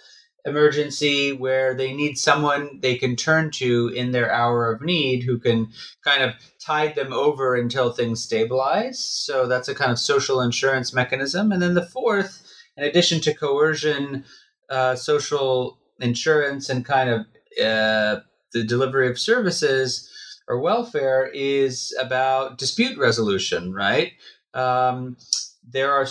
emergency 0.48 1.34
where 1.34 1.76
they 1.76 1.94
need 1.94 2.18
someone 2.18 2.80
they 2.82 2.96
can 2.96 3.16
turn 3.16 3.52
to 3.52 3.90
in 3.90 4.12
their 4.12 4.32
hour 4.32 4.72
of 4.72 4.82
need 4.82 5.24
who 5.24 5.38
can 5.38 5.70
kind 6.04 6.24
of 6.24 6.34
tide 6.60 6.96
them 6.96 7.14
over 7.14 7.56
until 7.56 7.92
things 7.92 8.24
stabilize. 8.24 9.00
So 9.00 9.48
that's 9.48 9.68
a 9.68 9.76
kind 9.76 9.92
of 9.92 10.00
social 10.00 10.42
insurance 10.42 10.94
mechanism. 10.94 11.52
And 11.52 11.62
then 11.62 11.74
the 11.74 11.86
fourth, 11.86 12.42
in 12.78 12.84
addition 12.84 13.20
to 13.22 13.34
coercion, 13.34 14.24
uh, 14.70 14.96
social 14.96 15.80
insurance, 16.00 16.70
and 16.70 16.86
kind 16.86 17.10
of 17.10 17.22
uh, 17.62 18.22
the 18.54 18.64
delivery 18.64 19.10
of 19.10 19.20
services 19.20 20.10
or 20.48 20.60
welfare, 20.60 21.30
is 21.34 21.96
about 22.00 22.58
dispute 22.58 22.98
resolution, 22.98 23.74
right? 23.74 24.14
Um, 24.54 25.18
there 25.70 25.92
are 25.92 26.08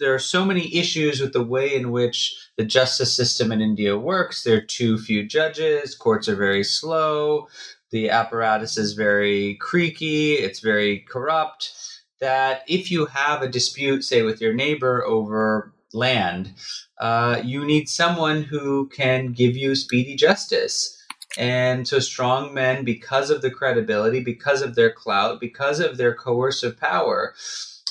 there 0.00 0.14
are 0.14 0.18
so 0.18 0.44
many 0.44 0.74
issues 0.74 1.20
with 1.20 1.32
the 1.32 1.42
way 1.42 1.74
in 1.74 1.90
which 1.90 2.34
the 2.56 2.64
justice 2.64 3.12
system 3.12 3.52
in 3.52 3.60
India 3.60 3.98
works. 3.98 4.42
There 4.42 4.56
are 4.58 4.60
too 4.62 4.98
few 4.98 5.26
judges, 5.26 5.94
courts 5.94 6.28
are 6.28 6.36
very 6.36 6.64
slow, 6.64 7.48
the 7.90 8.10
apparatus 8.10 8.78
is 8.78 8.94
very 8.94 9.56
creaky, 9.56 10.34
it's 10.34 10.60
very 10.60 11.00
corrupt. 11.00 11.72
That 12.20 12.62
if 12.66 12.90
you 12.90 13.06
have 13.06 13.42
a 13.42 13.48
dispute, 13.48 14.02
say, 14.02 14.22
with 14.22 14.40
your 14.40 14.54
neighbor 14.54 15.04
over 15.04 15.74
land, 15.92 16.54
uh, 16.98 17.42
you 17.44 17.64
need 17.64 17.90
someone 17.90 18.42
who 18.42 18.88
can 18.88 19.32
give 19.32 19.54
you 19.54 19.74
speedy 19.74 20.16
justice. 20.16 20.94
And 21.38 21.86
so, 21.86 21.98
strong 21.98 22.54
men, 22.54 22.84
because 22.84 23.28
of 23.28 23.42
the 23.42 23.50
credibility, 23.50 24.20
because 24.20 24.62
of 24.62 24.74
their 24.74 24.90
clout, 24.90 25.38
because 25.38 25.80
of 25.80 25.98
their 25.98 26.14
coercive 26.14 26.78
power, 26.80 27.34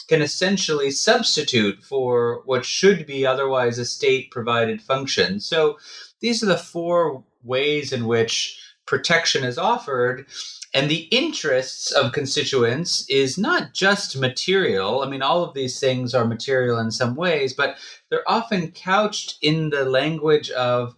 can 0.07 0.21
essentially 0.21 0.91
substitute 0.91 1.83
for 1.83 2.41
what 2.45 2.65
should 2.65 3.05
be 3.05 3.25
otherwise 3.25 3.77
a 3.77 3.85
state 3.85 4.31
provided 4.31 4.81
function. 4.81 5.39
So 5.39 5.77
these 6.19 6.43
are 6.43 6.47
the 6.47 6.57
four 6.57 7.23
ways 7.43 7.91
in 7.91 8.05
which 8.05 8.59
protection 8.85 9.43
is 9.43 9.57
offered. 9.57 10.25
And 10.73 10.91
the 10.91 11.07
interests 11.11 11.91
of 11.91 12.11
constituents 12.11 13.05
is 13.09 13.37
not 13.37 13.73
just 13.73 14.17
material. 14.17 15.01
I 15.01 15.09
mean, 15.09 15.21
all 15.21 15.43
of 15.43 15.53
these 15.53 15.79
things 15.79 16.13
are 16.13 16.25
material 16.25 16.77
in 16.79 16.91
some 16.91 17.15
ways, 17.15 17.53
but 17.53 17.77
they're 18.09 18.29
often 18.29 18.71
couched 18.71 19.37
in 19.41 19.69
the 19.69 19.85
language 19.85 20.51
of 20.51 20.95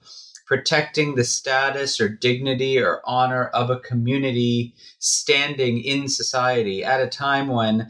protecting 0.47 1.15
the 1.15 1.23
status 1.23 1.99
or 1.99 2.09
dignity 2.09 2.79
or 2.79 3.01
honor 3.05 3.47
of 3.47 3.69
a 3.69 3.79
community 3.81 4.73
standing 4.97 5.77
in 5.77 6.07
society 6.07 6.83
at 6.83 7.01
a 7.01 7.07
time 7.07 7.47
when 7.49 7.89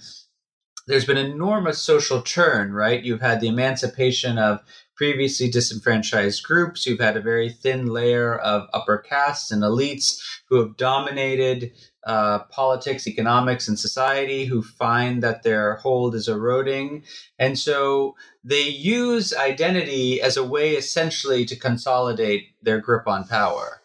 there's 0.87 1.05
been 1.05 1.17
enormous 1.17 1.79
social 1.79 2.21
churn, 2.21 2.73
right? 2.73 3.03
You've 3.03 3.21
had 3.21 3.41
the 3.41 3.49
emancipation 3.49 4.37
of 4.37 4.61
previously 4.95 5.49
disenfranchised 5.49 6.43
groups. 6.43 6.85
You've 6.85 6.99
had 6.99 7.15
a 7.15 7.21
very 7.21 7.49
thin 7.49 7.85
layer 7.85 8.35
of 8.35 8.67
upper 8.73 8.97
castes 8.97 9.51
and 9.51 9.61
elites 9.61 10.19
who 10.49 10.55
have 10.57 10.75
dominated 10.75 11.71
uh, 12.05 12.39
politics, 12.45 13.05
economics, 13.05 13.67
and 13.67 13.77
society, 13.77 14.45
who 14.45 14.63
find 14.63 15.21
that 15.21 15.43
their 15.43 15.75
hold 15.75 16.15
is 16.15 16.27
eroding. 16.27 17.03
And 17.37 17.59
so 17.59 18.15
they 18.43 18.61
use 18.61 19.33
identity 19.33 20.21
as 20.21 20.37
a 20.37 20.43
way 20.43 20.75
essentially 20.75 21.45
to 21.45 21.55
consolidate 21.55 22.47
their 22.61 22.79
grip 22.79 23.07
on 23.07 23.27
power. 23.27 23.81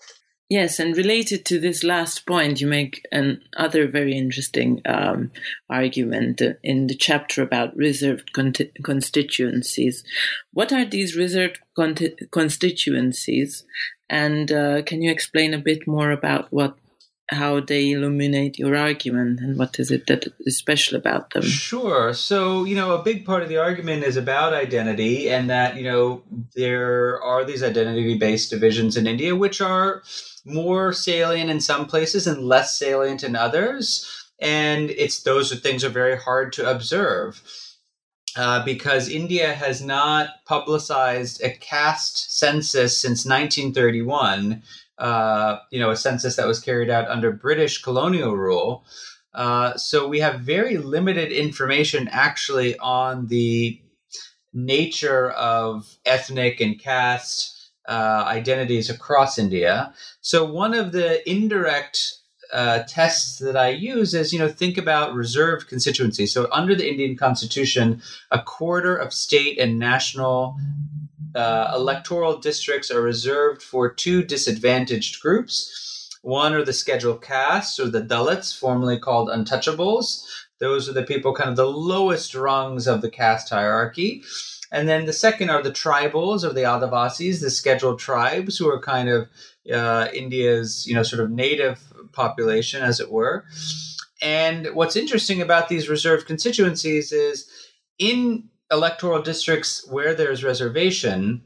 Yes, 0.52 0.78
and 0.78 0.94
related 0.94 1.47
to 1.47 1.59
this 1.59 1.82
last 1.82 2.26
point, 2.26 2.61
you 2.61 2.66
make 2.66 3.06
another 3.11 3.88
very 3.88 4.14
interesting 4.14 4.82
um, 4.85 5.30
argument 5.71 6.42
in 6.62 6.88
the 6.88 6.94
chapter 6.94 7.40
about 7.40 7.75
reserved 7.75 8.35
con- 8.35 8.52
constituencies. 8.82 10.04
What 10.52 10.71
are 10.71 10.85
these 10.85 11.16
reserved 11.16 11.59
con- 11.75 11.97
constituencies, 12.30 13.64
and 14.11 14.52
uh, 14.52 14.82
can 14.82 15.00
you 15.00 15.11
explain 15.11 15.54
a 15.54 15.59
bit 15.59 15.87
more 15.87 16.11
about 16.11 16.52
what 16.52 16.76
how 17.29 17.61
they 17.61 17.93
illuminate 17.93 18.59
your 18.59 18.76
argument 18.76 19.41
and 19.41 19.59
what 19.59 19.79
is 19.79 19.91
it 19.91 20.07
that 20.07 20.26
is 20.41 20.59
special 20.59 20.97
about 20.97 21.31
them? 21.31 21.43
Sure. 21.43 22.12
So, 22.12 22.64
you 22.64 22.75
know, 22.75 22.95
a 22.95 23.02
big 23.02 23.25
part 23.25 23.43
of 23.43 23.49
the 23.49 23.57
argument 23.57 24.05
is 24.05 24.17
about 24.17 24.52
identity 24.52 25.31
and 25.31 25.49
that, 25.49 25.76
you 25.76 25.85
know, 25.85 26.23
there 26.55 27.23
are 27.23 27.45
these 27.45 27.62
identity 27.62 28.19
based 28.19 28.50
divisions 28.50 28.97
in 28.97 29.07
India, 29.07 29.35
which 29.35 29.61
are 29.61 30.02
more 30.45 30.93
salient 30.93 31.50
in 31.50 31.61
some 31.61 31.87
places 31.87 32.26
and 32.26 32.43
less 32.43 32.79
salient 32.79 33.23
in 33.23 33.37
others. 33.37 34.07
And 34.41 34.91
it's 34.91 35.23
those 35.23 35.59
things 35.61 35.85
are 35.85 35.91
very 35.91 36.17
hard 36.17 36.52
to 36.55 36.71
observe. 36.71 37.43
Uh, 38.35 38.64
because 38.64 39.11
India 39.11 39.52
has 39.52 39.83
not 39.83 40.29
publicized 40.47 41.43
a 41.43 41.50
caste 41.50 42.38
census 42.38 42.97
since 42.97 43.26
1931, 43.26 44.62
uh, 45.02 45.59
you 45.73 45.80
know, 45.80 45.90
a 45.90 45.97
census 45.97 46.37
that 46.37 46.47
was 46.47 46.61
carried 46.61 46.88
out 46.88 47.09
under 47.09 47.32
British 47.32 47.82
colonial 47.82 48.37
rule. 48.37 48.85
Uh, 49.35 49.76
so 49.76 50.06
we 50.06 50.21
have 50.21 50.40
very 50.40 50.78
limited 50.78 51.32
information 51.32 52.06
actually 52.12 52.78
on 52.78 53.26
the 53.26 53.80
nature 54.54 55.30
of 55.30 55.97
ethnic 56.06 56.61
and 56.61 56.78
caste 56.78 57.71
uh, 57.88 58.23
identities 58.28 58.88
across 58.88 59.40
India. 59.40 59.92
So 60.21 60.44
one 60.44 60.73
of 60.73 60.92
the 60.92 61.28
indirect 61.28 62.18
uh, 62.52 62.85
tests 62.87 63.38
that 63.38 63.56
I 63.56 63.71
use 63.71 64.14
is, 64.14 64.32
you 64.32 64.38
know, 64.38 64.49
think 64.49 64.78
about 64.78 65.14
reserved 65.14 65.66
constituencies. 65.66 66.32
So 66.32 66.47
under 66.52 66.76
the 66.76 66.88
Indian 66.88 67.16
Constitution, 67.16 68.00
a 68.30 68.40
quarter 68.40 68.94
of 68.94 69.12
state 69.12 69.59
and 69.59 69.80
national 69.80 70.56
uh, 71.35 71.73
electoral 71.75 72.39
districts 72.39 72.91
are 72.91 73.03
reserved 73.03 73.62
for 73.62 73.93
two 73.93 74.23
disadvantaged 74.23 75.21
groups. 75.21 76.11
One 76.23 76.55
are 76.55 76.65
the 76.65 76.73
scheduled 76.73 77.23
castes, 77.23 77.81
or 77.81 77.89
the 77.89 78.03
Dalits, 78.03 78.57
formerly 78.57 78.99
called 78.99 79.29
untouchables. 79.29 80.25
Those 80.61 80.89
are 80.89 80.93
the 80.93 81.03
people 81.03 81.35
kind 81.35 81.51
of 81.51 81.57
the 81.57 81.67
lowest 81.67 82.35
rungs 82.35 82.87
of 82.87 83.03
the 83.03 83.11
caste 83.11 83.49
hierarchy. 83.49 84.23
And 84.71 84.89
then 84.89 85.05
the 85.05 85.12
second 85.12 85.51
are 85.51 85.62
the 85.62 85.73
tribals, 85.73 86.45
or 86.45 86.53
the 86.53 86.62
Adivasis, 86.62 87.41
the 87.41 87.51
scheduled 87.51 87.99
tribes, 87.99 88.57
who 88.57 88.69
are 88.69 88.81
kind 88.81 89.09
of 89.09 89.29
uh, 89.73 90.09
India's, 90.15 90.87
you 90.87 90.95
know, 90.95 91.03
sort 91.03 91.23
of 91.23 91.31
native 91.31 91.81
population, 92.12 92.83
as 92.83 93.01
it 93.01 93.11
were. 93.11 93.45
And 94.23 94.69
what's 94.75 94.95
interesting 94.95 95.43
about 95.43 95.69
these 95.69 95.89
reserved 95.89 96.27
constituencies 96.27 97.11
is 97.11 97.51
in 97.99 98.49
electoral 98.73 99.23
districts 99.23 99.87
where 99.88 100.14
there's 100.14 100.43
reservation, 100.43 101.43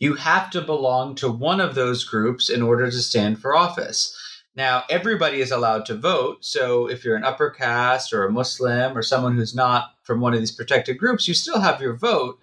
you 0.00 0.14
have 0.14 0.50
to 0.50 0.60
belong 0.60 1.14
to 1.14 1.30
one 1.30 1.60
of 1.60 1.74
those 1.74 2.04
groups 2.04 2.50
in 2.50 2.60
order 2.60 2.90
to 2.90 2.98
stand 2.98 3.38
for 3.38 3.56
office. 3.56 4.16
Now, 4.56 4.82
everybody 4.90 5.40
is 5.40 5.52
allowed 5.52 5.86
to 5.86 5.94
vote. 5.94 6.44
So 6.44 6.88
if 6.88 7.04
you're 7.04 7.16
an 7.16 7.24
upper 7.24 7.50
caste 7.50 8.12
or 8.12 8.24
a 8.24 8.32
Muslim 8.32 8.98
or 8.98 9.02
someone 9.02 9.36
who's 9.36 9.54
not 9.54 9.94
from 10.02 10.20
one 10.20 10.34
of 10.34 10.40
these 10.40 10.50
protected 10.50 10.98
groups, 10.98 11.28
you 11.28 11.34
still 11.34 11.60
have 11.60 11.80
your 11.80 11.94
vote. 11.94 12.40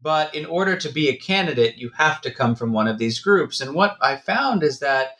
But 0.00 0.32
in 0.34 0.46
order 0.46 0.76
to 0.76 0.88
be 0.88 1.08
a 1.08 1.16
candidate, 1.16 1.76
you 1.76 1.90
have 1.96 2.20
to 2.20 2.30
come 2.30 2.54
from 2.54 2.72
one 2.72 2.86
of 2.86 2.98
these 2.98 3.18
groups. 3.18 3.60
And 3.60 3.74
what 3.74 3.96
I 4.00 4.16
found 4.16 4.62
is 4.62 4.78
that 4.78 5.16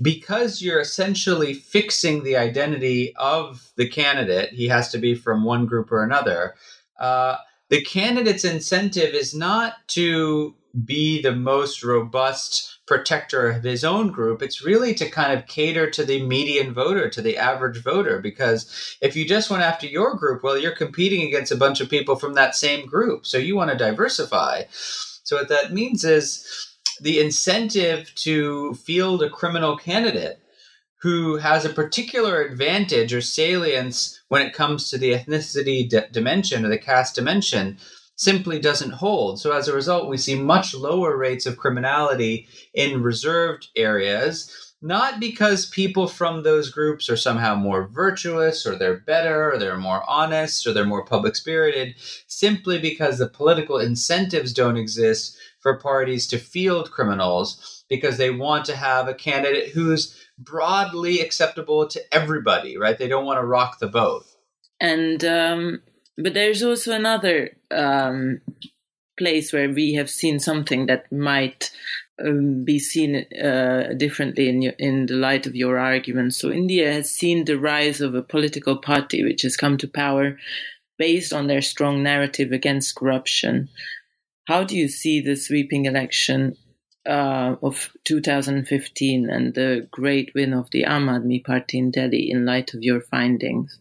because 0.00 0.62
you're 0.62 0.80
essentially 0.80 1.52
fixing 1.52 2.22
the 2.22 2.36
identity 2.36 3.14
of 3.16 3.70
the 3.76 3.88
candidate, 3.88 4.50
he 4.52 4.68
has 4.68 4.90
to 4.90 4.98
be 4.98 5.14
from 5.14 5.44
one 5.44 5.66
group 5.66 5.92
or 5.92 6.02
another. 6.02 6.54
Uh, 6.98 7.36
the 7.68 7.82
candidate's 7.82 8.44
incentive 8.44 9.14
is 9.14 9.34
not 9.34 9.74
to 9.88 10.54
be 10.84 11.22
the 11.22 11.34
most 11.34 11.82
robust 11.82 12.78
protector 12.86 13.48
of 13.48 13.64
his 13.64 13.82
own 13.82 14.12
group. 14.12 14.42
It's 14.42 14.64
really 14.64 14.94
to 14.94 15.10
kind 15.10 15.36
of 15.36 15.46
cater 15.46 15.90
to 15.90 16.04
the 16.04 16.22
median 16.22 16.72
voter, 16.72 17.08
to 17.10 17.22
the 17.22 17.36
average 17.36 17.82
voter. 17.82 18.20
Because 18.20 18.96
if 19.00 19.16
you 19.16 19.26
just 19.26 19.50
went 19.50 19.62
after 19.62 19.86
your 19.86 20.14
group, 20.14 20.42
well, 20.42 20.58
you're 20.58 20.76
competing 20.76 21.26
against 21.26 21.50
a 21.50 21.56
bunch 21.56 21.80
of 21.80 21.90
people 21.90 22.16
from 22.16 22.34
that 22.34 22.54
same 22.54 22.86
group. 22.86 23.26
So 23.26 23.38
you 23.38 23.56
want 23.56 23.70
to 23.70 23.76
diversify. 23.76 24.64
So 24.70 25.36
what 25.36 25.48
that 25.48 25.72
means 25.72 26.04
is 26.04 26.46
the 27.00 27.20
incentive 27.20 28.14
to 28.16 28.74
field 28.74 29.22
a 29.22 29.30
criminal 29.30 29.76
candidate 29.76 30.40
who 31.02 31.36
has 31.36 31.64
a 31.64 31.70
particular 31.70 32.42
advantage 32.42 33.12
or 33.12 33.20
salience 33.20 34.20
when 34.28 34.42
it 34.42 34.54
comes 34.54 34.90
to 34.90 34.98
the 34.98 35.12
ethnicity 35.12 35.88
d- 35.88 36.00
dimension 36.10 36.64
or 36.64 36.68
the 36.68 36.78
caste 36.78 37.14
dimension 37.14 37.78
simply 38.16 38.58
doesn't 38.58 38.92
hold. 38.92 39.38
So 39.38 39.52
as 39.52 39.68
a 39.68 39.74
result, 39.74 40.08
we 40.08 40.16
see 40.16 40.34
much 40.34 40.74
lower 40.74 41.16
rates 41.16 41.44
of 41.44 41.58
criminality 41.58 42.48
in 42.72 43.02
reserved 43.02 43.68
areas, 43.76 44.74
not 44.80 45.20
because 45.20 45.66
people 45.66 46.08
from 46.08 46.42
those 46.42 46.70
groups 46.70 47.10
are 47.10 47.16
somehow 47.16 47.54
more 47.54 47.86
virtuous 47.86 48.66
or 48.66 48.74
they're 48.74 49.00
better 49.00 49.52
or 49.52 49.58
they're 49.58 49.76
more 49.76 50.02
honest 50.08 50.66
or 50.66 50.72
they're 50.72 50.86
more 50.86 51.04
public 51.04 51.36
spirited, 51.36 51.94
simply 52.26 52.78
because 52.78 53.18
the 53.18 53.28
political 53.28 53.78
incentives 53.78 54.54
don't 54.54 54.78
exist 54.78 55.36
for 55.60 55.78
parties 55.78 56.26
to 56.28 56.38
field 56.38 56.90
criminals 56.90 57.84
because 57.88 58.16
they 58.16 58.30
want 58.30 58.64
to 58.64 58.76
have 58.76 59.08
a 59.08 59.14
candidate 59.14 59.70
who's 59.70 60.25
broadly 60.38 61.20
acceptable 61.20 61.88
to 61.88 62.00
everybody, 62.14 62.76
right? 62.76 62.98
They 62.98 63.08
don't 63.08 63.24
want 63.24 63.38
to 63.38 63.46
rock 63.46 63.78
the 63.78 63.88
boat. 63.88 64.26
And 64.80 65.24
um, 65.24 65.82
but 66.18 66.34
there's 66.34 66.62
also 66.62 66.92
another 66.92 67.56
um, 67.70 68.40
place 69.18 69.52
where 69.52 69.70
we 69.70 69.94
have 69.94 70.10
seen 70.10 70.38
something 70.38 70.86
that 70.86 71.10
might 71.10 71.70
um, 72.24 72.64
be 72.64 72.78
seen 72.78 73.26
uh, 73.34 73.92
differently 73.96 74.48
in 74.48 74.62
your, 74.62 74.72
in 74.78 75.06
the 75.06 75.14
light 75.14 75.46
of 75.46 75.54
your 75.54 75.78
argument. 75.78 76.34
So 76.34 76.50
India 76.50 76.92
has 76.92 77.10
seen 77.10 77.44
the 77.44 77.58
rise 77.58 78.00
of 78.00 78.14
a 78.14 78.22
political 78.22 78.76
party 78.78 79.22
which 79.22 79.42
has 79.42 79.56
come 79.56 79.76
to 79.78 79.88
power 79.88 80.38
based 80.98 81.32
on 81.32 81.46
their 81.46 81.62
strong 81.62 82.02
narrative 82.02 82.52
against 82.52 82.96
corruption. 82.96 83.68
How 84.48 84.64
do 84.64 84.76
you 84.76 84.88
see 84.88 85.20
the 85.20 85.36
sweeping 85.36 85.84
election 85.84 86.56
uh, 87.06 87.56
of 87.62 87.90
2015 88.04 89.30
and 89.30 89.54
the 89.54 89.88
great 89.90 90.32
win 90.34 90.52
of 90.52 90.70
the 90.70 90.82
Aam 90.82 91.08
Aadmi 91.08 91.44
Party 91.44 91.78
in 91.78 91.90
Delhi 91.90 92.30
in 92.30 92.44
light 92.44 92.74
of 92.74 92.82
your 92.82 93.00
findings? 93.00 93.78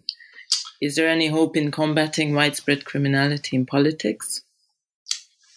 Is 0.82 0.96
there 0.96 1.08
any 1.08 1.28
hope 1.28 1.58
in 1.58 1.72
combating 1.72 2.36
widespread 2.36 2.86
criminality 2.86 3.56
in 3.56 3.66
politics? 3.66 4.42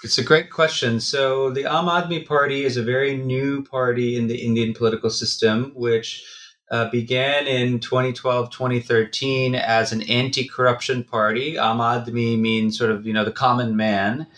It's 0.04 0.18
a 0.18 0.24
great 0.24 0.50
question. 0.50 1.00
So, 1.00 1.50
the 1.50 1.64
Aam 1.64 1.88
Aadmi 1.88 2.26
Party 2.26 2.64
is 2.64 2.76
a 2.76 2.82
very 2.82 3.16
new 3.16 3.64
party 3.64 4.16
in 4.16 4.28
the 4.28 4.36
Indian 4.36 4.72
political 4.72 5.10
system, 5.10 5.72
which 5.74 6.24
uh, 6.70 6.88
began 6.90 7.46
in 7.46 7.80
2012 7.80 8.50
2013 8.50 9.54
as 9.56 9.92
an 9.92 10.02
anti 10.02 10.46
corruption 10.46 11.02
party. 11.02 11.54
Aam 11.54 11.78
Aadmi 11.78 12.38
means 12.38 12.78
sort 12.78 12.92
of, 12.92 13.06
you 13.06 13.12
know, 13.12 13.24
the 13.24 13.32
common 13.32 13.76
man 13.76 14.28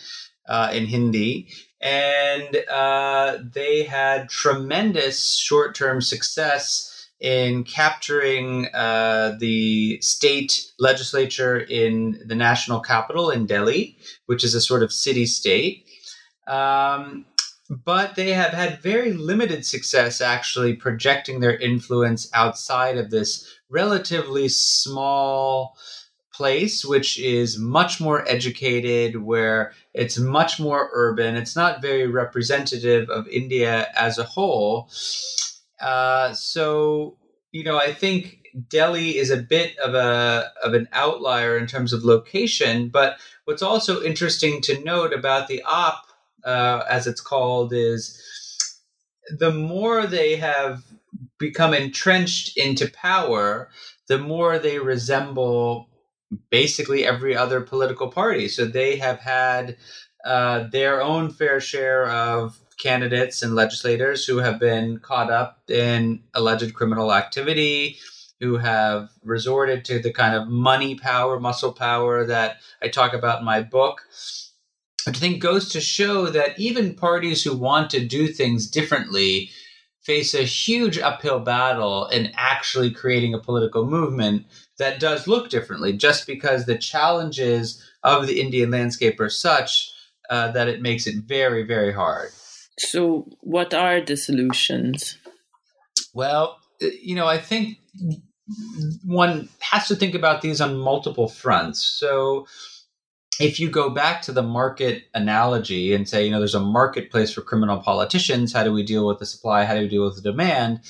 uh, 0.49 0.71
in 0.73 0.87
Hindi 0.87 1.49
and 1.81 2.57
uh, 2.71 3.39
they 3.53 3.85
had 3.85 4.29
tremendous 4.29 5.37
short 5.37 5.75
term 5.75 6.01
success 6.01 7.09
in 7.21 7.65
capturing 7.65 8.67
uh, 8.75 9.37
the 9.39 10.01
state 10.01 10.71
legislature 10.79 11.59
in 11.59 12.21
the 12.25 12.35
national 12.35 12.81
capital 12.81 13.31
in 13.31 13.47
Delhi, 13.47 13.97
which 14.27 14.43
is 14.43 14.55
a 14.55 14.61
sort 14.61 14.83
of 14.83 14.93
city 14.93 15.27
state. 15.27 15.87
Um, 16.47 17.27
but 17.69 18.17
they 18.17 18.33
have 18.33 18.53
had 18.53 18.83
very 18.83 19.13
limited 19.13 19.65
success 19.65 20.21
actually 20.21 20.75
projecting 20.75 21.41
their 21.41 21.57
influence 21.57 22.29
outside 22.35 22.99
of 22.99 23.11
this 23.11 23.47
relatively 23.69 24.49
small 24.49 25.77
place, 26.41 26.87
which 26.87 27.19
is 27.19 27.59
much 27.59 28.01
more 28.01 28.27
educated, 28.27 29.15
where 29.23 29.75
it's 29.93 30.19
much 30.19 30.59
more 30.59 30.89
urban. 30.95 31.37
It's 31.37 31.55
not 31.55 31.83
very 31.83 32.07
representative 32.07 33.11
of 33.11 33.29
India 33.29 33.89
as 33.95 34.17
a 34.17 34.25
whole. 34.25 34.89
Uh, 35.83 36.33
so, 36.33 37.19
you 37.53 37.63
know, 37.63 37.77
I 37.77 37.93
think 37.93 38.39
Delhi 38.71 39.19
is 39.19 39.29
a 39.31 39.37
bit 39.37 39.77
of 39.81 39.95
a 39.95 40.51
of 40.65 40.73
an 40.73 40.89
outlier 40.95 41.59
in 41.59 41.67
terms 41.67 41.93
of 41.93 42.05
location. 42.05 42.89
But 42.89 43.19
what's 43.45 43.61
also 43.61 44.03
interesting 44.03 44.63
to 44.63 44.83
note 44.83 45.13
about 45.13 45.47
the 45.47 45.63
AAP, 45.67 45.99
uh, 46.47 46.85
as 46.89 47.07
it's 47.07 47.21
called, 47.21 47.75
is 47.75 48.19
the 49.29 49.53
more 49.53 50.07
they 50.07 50.37
have 50.37 50.85
become 51.39 51.75
entrenched 51.75 52.57
into 52.57 52.91
power, 52.91 53.69
the 54.09 54.17
more 54.17 54.59
they 54.59 54.79
resemble 54.79 55.90
basically 56.51 57.05
every 57.05 57.37
other 57.37 57.61
political 57.61 58.09
party. 58.09 58.49
So 58.49 58.65
they 58.65 58.97
have 58.97 59.19
had 59.19 59.77
uh, 60.25 60.69
their 60.71 61.03
own 61.03 61.31
fair 61.31 61.61
share 61.61 62.09
of 62.09 62.59
candidates 62.79 63.43
and 63.43 63.55
legislators 63.55 64.25
who 64.25 64.39
have 64.39 64.59
been 64.59 64.99
caught 64.99 65.31
up 65.31 65.59
in 65.69 66.23
alleged 66.35 66.75
criminal 66.75 67.13
activity, 67.13 67.99
who 68.41 68.57
have 68.57 69.11
resorted 69.23 69.85
to 69.85 69.99
the 69.99 70.13
kind 70.13 70.35
of 70.35 70.49
money 70.49 70.95
power, 70.95 71.39
muscle 71.39 71.73
power 71.73 72.25
that 72.25 72.57
I 72.83 72.89
talk 72.89 73.13
about 73.13 73.41
in 73.41 73.45
my 73.45 73.61
book. 73.61 74.03
Which 75.07 75.17
I 75.17 75.21
think 75.21 75.43
goes 75.43 75.71
to 75.71 75.81
show 75.81 76.27
that 76.27 76.59
even 76.59 76.95
parties 76.95 77.43
who 77.43 77.57
want 77.57 77.91
to 77.91 78.05
do 78.05 78.29
things 78.29 78.71
differently 78.71 79.51
face 80.11 80.35
a 80.35 80.43
huge 80.43 80.99
uphill 80.99 81.39
battle 81.39 82.07
in 82.07 82.33
actually 82.35 82.91
creating 82.91 83.33
a 83.33 83.39
political 83.39 83.87
movement 83.87 84.45
that 84.77 84.99
does 84.99 85.29
look 85.29 85.49
differently 85.49 85.93
just 85.93 86.27
because 86.27 86.67
the 86.67 86.77
challenges 86.77 87.81
of 88.03 88.27
the 88.27 88.41
Indian 88.41 88.73
landscape 88.73 89.21
are 89.21 89.31
such 89.31 89.93
uh, 90.29 90.51
that 90.51 90.67
it 90.67 90.83
makes 90.83 91.07
it 91.07 91.15
very, 91.27 91.63
very 91.63 91.93
hard. 91.93 92.31
So, 92.77 93.25
what 93.43 93.73
are 93.73 94.01
the 94.01 94.17
solutions? 94.17 95.17
Well, 96.13 96.59
uh, 96.83 96.89
you 97.01 97.15
know, 97.15 97.29
I 97.29 97.39
think 97.39 97.79
one 99.05 99.49
has 99.61 99.87
to 99.89 99.95
think 99.95 100.17
about 100.17 100.43
these 100.43 100.61
on 100.61 100.77
multiple 100.77 101.29
fronts. 101.29 101.83
So, 101.83 102.49
if 103.41 103.59
you 103.59 103.71
go 103.71 103.91
back 103.91 104.21
to 104.23 104.33
the 104.33 104.43
market 104.43 105.05
analogy 105.15 105.95
and 105.95 106.09
say, 106.09 106.25
you 106.25 106.31
know, 106.31 106.39
there's 106.39 106.55
a 106.55 106.61
marketplace 106.61 107.33
for 107.33 107.41
criminal 107.41 107.79
politicians, 107.79 108.53
how 108.53 108.63
do 108.63 108.73
we 108.73 108.83
deal 108.83 109.07
with 109.07 109.19
the 109.19 109.27
supply? 109.27 109.65
How 109.65 109.75
do 109.75 109.81
we 109.81 109.89
deal 109.89 110.05
with 110.05 110.17
the 110.17 110.31
demand? 110.31 110.81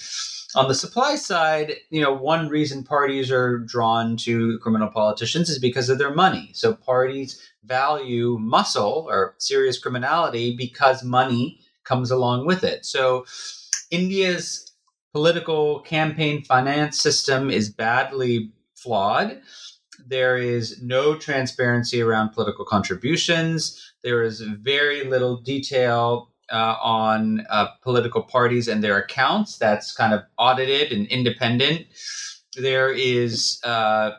On 0.57 0.67
the 0.67 0.75
supply 0.75 1.15
side, 1.15 1.77
you 1.91 2.01
know, 2.01 2.13
one 2.13 2.49
reason 2.49 2.83
parties 2.83 3.31
are 3.31 3.59
drawn 3.59 4.17
to 4.19 4.59
criminal 4.59 4.89
politicians 4.89 5.49
is 5.49 5.61
because 5.61 5.89
of 5.89 5.99
their 5.99 6.13
money. 6.13 6.51
So 6.53 6.75
parties 6.75 7.41
value 7.65 8.37
muscle 8.41 9.07
or 9.09 9.37
serious 9.39 9.79
criminality 9.79 10.57
because 10.57 11.05
money 11.05 11.61
comes 11.85 12.11
along 12.11 12.47
with 12.47 12.65
it. 12.65 12.85
So 12.85 13.27
India's 13.93 14.73
political 15.13 15.81
campaign 15.81 16.43
finance 16.43 17.01
system 17.01 17.49
is 17.51 17.69
badly 17.69 18.53
flawed. 18.75 19.41
There 20.11 20.37
is 20.37 20.83
no 20.83 21.17
transparency 21.17 22.03
around 22.03 22.31
political 22.31 22.65
contributions. 22.65 23.95
There 24.03 24.25
is 24.25 24.41
very 24.41 25.05
little 25.05 25.37
detail 25.37 26.33
uh, 26.53 26.75
on 26.83 27.47
uh, 27.49 27.69
political 27.83 28.25
parties 28.25 28.67
and 28.67 28.83
their 28.83 28.99
accounts. 28.99 29.57
That's 29.57 29.95
kind 29.95 30.13
of 30.13 30.23
audited 30.37 30.91
and 30.91 31.07
independent. 31.07 31.87
There 32.57 32.91
is 32.91 33.61
uh, 33.63 34.11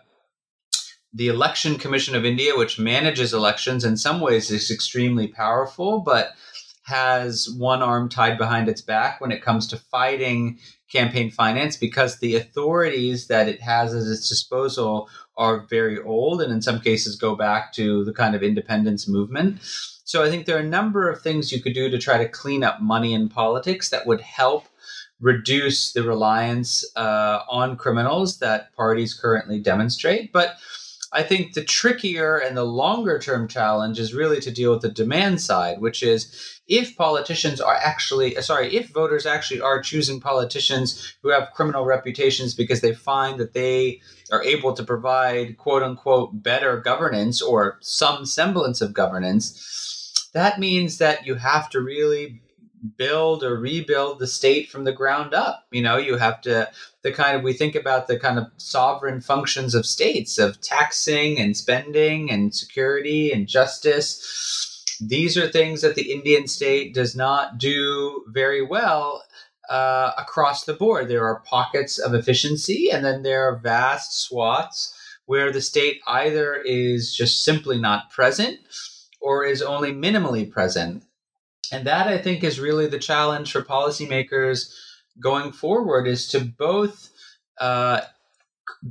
the 1.14 1.28
Election 1.28 1.78
Commission 1.78 2.16
of 2.16 2.24
India, 2.24 2.56
which 2.56 2.80
manages 2.80 3.34
elections. 3.34 3.84
In 3.84 3.98
some 3.98 4.22
ways, 4.22 4.50
is 4.50 4.72
extremely 4.72 5.28
powerful, 5.28 6.00
but 6.00 6.36
has 6.84 7.50
one 7.58 7.84
arm 7.84 8.08
tied 8.08 8.38
behind 8.38 8.70
its 8.70 8.82
back 8.82 9.20
when 9.20 9.32
it 9.32 9.44
comes 9.44 9.68
to 9.68 9.78
fighting 9.78 10.58
campaign 10.92 11.32
finance 11.32 11.78
because 11.78 12.20
the 12.20 12.36
authorities 12.36 13.28
that 13.28 13.48
it 13.48 13.62
has 13.62 13.94
at 13.94 14.02
its 14.02 14.28
disposal 14.28 15.10
are 15.38 15.66
very 15.70 16.02
old 16.02 16.42
and 16.42 16.52
in 16.52 16.62
some 16.62 16.80
cases 16.80 17.16
go 17.16 17.36
back 17.36 17.74
to 17.74 18.04
the 18.04 18.14
kind 18.14 18.36
of 18.36 18.44
independence 18.44 19.08
movement. 19.08 19.60
So 20.04 20.24
I 20.24 20.30
think 20.30 20.46
there 20.46 20.58
are 20.58 20.62
a 20.62 20.64
number 20.64 21.10
of 21.10 21.22
things 21.22 21.52
you 21.52 21.62
could 21.62 21.74
do 21.74 21.90
to 21.90 21.98
try 21.98 22.18
to 22.18 22.28
clean 22.28 22.64
up 22.64 22.82
money 22.82 23.14
in 23.14 23.30
politics 23.30 23.90
that 23.90 24.06
would 24.06 24.22
help 24.22 24.68
reduce 25.22 25.94
the 25.94 26.04
reliance 26.04 26.84
uh, 26.98 27.40
on 27.50 27.78
criminals 27.78 28.40
that 28.40 28.76
parties 28.76 29.14
currently 29.14 29.60
demonstrate. 29.60 30.34
But 30.34 30.58
I 31.14 31.24
think 31.24 31.54
the 31.54 31.64
trickier 31.64 32.38
and 32.38 32.56
the 32.56 32.64
longer 32.64 33.20
term 33.20 33.48
challenge 33.48 34.00
is 34.00 34.14
really 34.14 34.40
to 34.42 34.52
deal 34.52 34.72
with 34.72 34.82
the 34.82 34.90
demand 34.90 35.42
side, 35.42 35.82
which 35.82 36.04
is 36.04 36.62
if 36.68 36.96
politicians 36.96 37.60
are 37.60 37.76
actually, 37.76 38.38
uh, 38.38 38.42
sorry, 38.42 38.74
if 38.74 38.90
voters 38.90 39.26
actually 39.26 39.60
are 39.60 39.82
choosing 39.82 40.22
politicians 40.22 41.14
who 41.22 41.30
have 41.30 41.52
criminal 41.54 41.84
reputations 41.84 42.54
because 42.54 42.80
they 42.80 42.94
find 42.94 43.40
that 43.40 43.54
they 43.54 44.00
are 44.32 44.44
able 44.44 44.74
to 44.74 44.84
provide 44.84 45.58
quote 45.58 45.84
unquote 45.84 46.42
better 46.42 46.78
governance 46.78 47.42
or 47.42 47.78
some 47.82 48.26
semblance 48.26 48.80
of 48.80 48.94
governance, 48.94 50.30
that 50.34 50.60
means 50.60 50.98
that 51.00 51.26
you 51.26 51.36
have 51.36 51.70
to 51.72 51.82
really 51.82 52.42
build 52.98 53.44
or 53.44 53.58
rebuild 53.58 54.20
the 54.20 54.28
state 54.28 54.70
from 54.70 54.84
the 54.84 54.94
ground 54.94 55.34
up. 55.34 55.66
You 55.72 55.82
know, 55.82 55.98
you 55.98 56.18
have 56.18 56.42
to, 56.42 56.70
the 57.04 57.12
kind 57.12 57.38
of, 57.38 57.44
we 57.44 57.54
think 57.54 57.76
about 57.76 58.08
the 58.08 58.20
kind 58.20 58.40
of 58.40 58.48
sovereign 58.58 59.22
functions 59.22 59.76
of 59.76 59.86
states 59.86 60.38
of 60.38 60.62
taxing 60.62 61.40
and 61.40 61.56
spending 61.56 62.32
and 62.32 62.54
security 62.54 63.32
and 63.32 63.48
justice. 63.48 64.98
These 65.00 65.38
are 65.38 65.48
things 65.48 65.82
that 65.82 65.96
the 65.96 66.12
Indian 66.12 66.48
state 66.48 66.94
does 66.94 67.16
not 67.16 67.58
do 67.58 68.24
very 68.28 68.62
well 68.66 69.24
uh, 69.70 70.12
across 70.18 70.66
the 70.66 70.74
board. 70.74 71.08
There 71.08 71.26
are 71.26 71.44
pockets 71.46 71.98
of 71.98 72.14
efficiency, 72.14 72.90
and 72.92 73.04
then 73.06 73.24
there 73.24 73.48
are 73.48 73.60
vast 73.60 74.22
swaths 74.22 74.94
where 75.26 75.52
the 75.52 75.62
state 75.62 76.02
either 76.08 76.56
is 76.56 77.16
just 77.16 77.44
simply 77.46 77.80
not 77.80 78.12
present 78.12 78.60
or 79.22 79.46
is 79.46 79.62
only 79.62 79.92
minimally 79.92 80.50
present. 80.52 81.04
And 81.72 81.88
that 81.88 82.08
I 82.08 82.18
think 82.18 82.44
is 82.44 82.60
really 82.60 82.88
the 82.88 83.00
challenge 83.00 83.52
for 83.52 83.62
policymakers 83.62 84.74
going 85.20 85.52
forward 85.52 86.08
is 86.08 86.28
to 86.30 86.40
both 86.40 87.10
uh, 87.60 88.02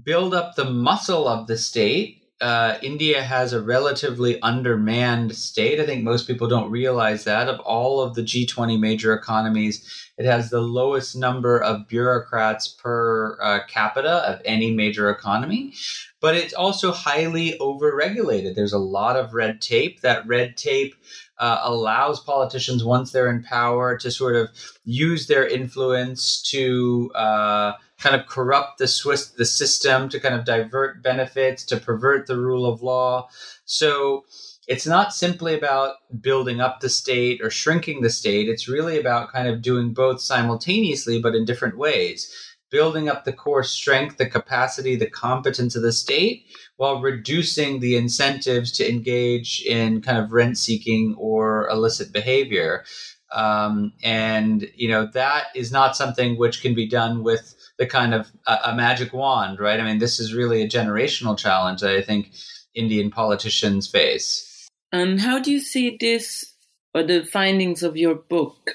build 0.05 0.35
up 0.35 0.55
the 0.55 0.64
muscle 0.64 1.29
of 1.29 1.47
the 1.47 1.59
state. 1.59 2.16
Uh, 2.40 2.79
India 2.81 3.23
has 3.23 3.53
a 3.53 3.61
relatively 3.61 4.40
undermanned 4.40 5.37
state. 5.37 5.79
I 5.79 5.85
think 5.85 6.03
most 6.05 6.27
people 6.27 6.49
don't 6.49 6.71
realize 6.71 7.25
that. 7.25 7.49
Of 7.49 7.61
all 7.61 8.01
of 8.01 8.14
the 8.14 8.23
G20 8.23 8.81
major 8.81 9.12
economies, 9.12 10.09
it 10.16 10.25
has 10.25 10.49
the 10.49 10.62
lowest 10.62 11.14
number 11.14 11.62
of 11.62 11.87
bureaucrats 11.87 12.66
per 12.66 13.38
uh, 13.43 13.61
capita 13.69 14.27
of 14.27 14.40
any 14.47 14.75
major 14.75 15.11
economy 15.11 15.75
but 16.21 16.37
it's 16.37 16.53
also 16.53 16.93
highly 16.93 17.57
overregulated. 17.59 18.55
There's 18.55 18.75
a 18.75 18.79
lot 18.79 19.16
of 19.16 19.35
red 19.35 19.61
tape. 19.61 20.03
That 20.03 20.27
red 20.27 20.57
tape 20.57 20.95
uh, 21.40 21.61
allows 21.62 22.20
politicians, 22.20 22.85
once 22.85 23.11
they're 23.11 23.31
in 23.31 23.42
power, 23.42 23.96
to 23.96 24.11
sort 24.11 24.37
of 24.37 24.48
use 24.85 25.26
their 25.26 25.46
influence 25.48 26.42
to 26.42 27.11
uh, 27.14 27.72
kind 27.98 28.14
of 28.14 28.26
corrupt 28.26 28.79
the 28.79 28.87
Swiss 28.87 29.31
the 29.31 29.46
system, 29.46 30.09
to 30.11 30.20
kind 30.20 30.35
of 30.35 30.44
divert 30.44 31.03
benefits, 31.03 31.64
to 31.64 31.79
pervert 31.79 32.26
the 32.26 32.38
rule 32.38 32.66
of 32.66 32.83
law. 32.83 33.29
So 33.64 34.24
it's 34.68 34.87
not 34.87 35.14
simply 35.14 35.55
about 35.55 35.96
building 36.20 36.61
up 36.61 36.81
the 36.81 36.90
state 36.90 37.40
or 37.42 37.50
shrinking 37.50 38.03
the 38.03 38.11
state. 38.11 38.48
It's 38.48 38.68
really 38.68 39.00
about 39.00 39.33
kind 39.33 39.48
of 39.48 39.62
doing 39.62 39.94
both 39.94 40.20
simultaneously, 40.20 41.20
but 41.20 41.35
in 41.35 41.44
different 41.44 41.76
ways 41.76 42.33
building 42.70 43.09
up 43.09 43.24
the 43.24 43.33
core 43.33 43.62
strength, 43.62 44.16
the 44.16 44.28
capacity, 44.28 44.96
the 44.96 45.11
competence 45.11 45.76
of 45.76 45.83
the 45.83 45.92
state, 45.92 46.46
while 46.76 47.00
reducing 47.00 47.80
the 47.80 47.96
incentives 47.96 48.72
to 48.72 48.88
engage 48.88 49.62
in 49.66 50.00
kind 50.00 50.18
of 50.18 50.33
rent 50.33 50.56
seeking 50.56 51.14
or 51.18 51.68
illicit 51.68 52.12
behavior. 52.12 52.85
Um, 53.33 53.92
and 54.02 54.68
you 54.74 54.88
know 54.88 55.06
that 55.14 55.46
is 55.54 55.70
not 55.70 55.96
something 55.96 56.37
which 56.37 56.62
can 56.62 56.74
be 56.74 56.88
done 56.88 57.22
with 57.22 57.54
the 57.78 57.87
kind 57.87 58.12
of 58.12 58.30
a, 58.46 58.59
a 58.66 58.74
magic 58.74 59.12
wand, 59.12 59.61
right? 59.61 59.80
I 59.80 59.85
mean, 59.85 59.98
this 59.98 60.18
is 60.18 60.35
really 60.35 60.62
a 60.62 60.68
generational 60.68 61.38
challenge 61.38 61.80
that 61.80 61.94
I 61.94 62.02
think 62.02 62.33
Indian 62.74 63.11
politicians 63.11 63.88
face. 63.88 64.68
And 64.92 65.20
how 65.20 65.38
do 65.38 65.50
you 65.50 65.61
see 65.61 65.96
this 65.98 66.54
or 66.94 67.02
the 67.02 67.24
findings 67.24 67.83
of 67.83 67.96
your 67.96 68.16
book 68.16 68.72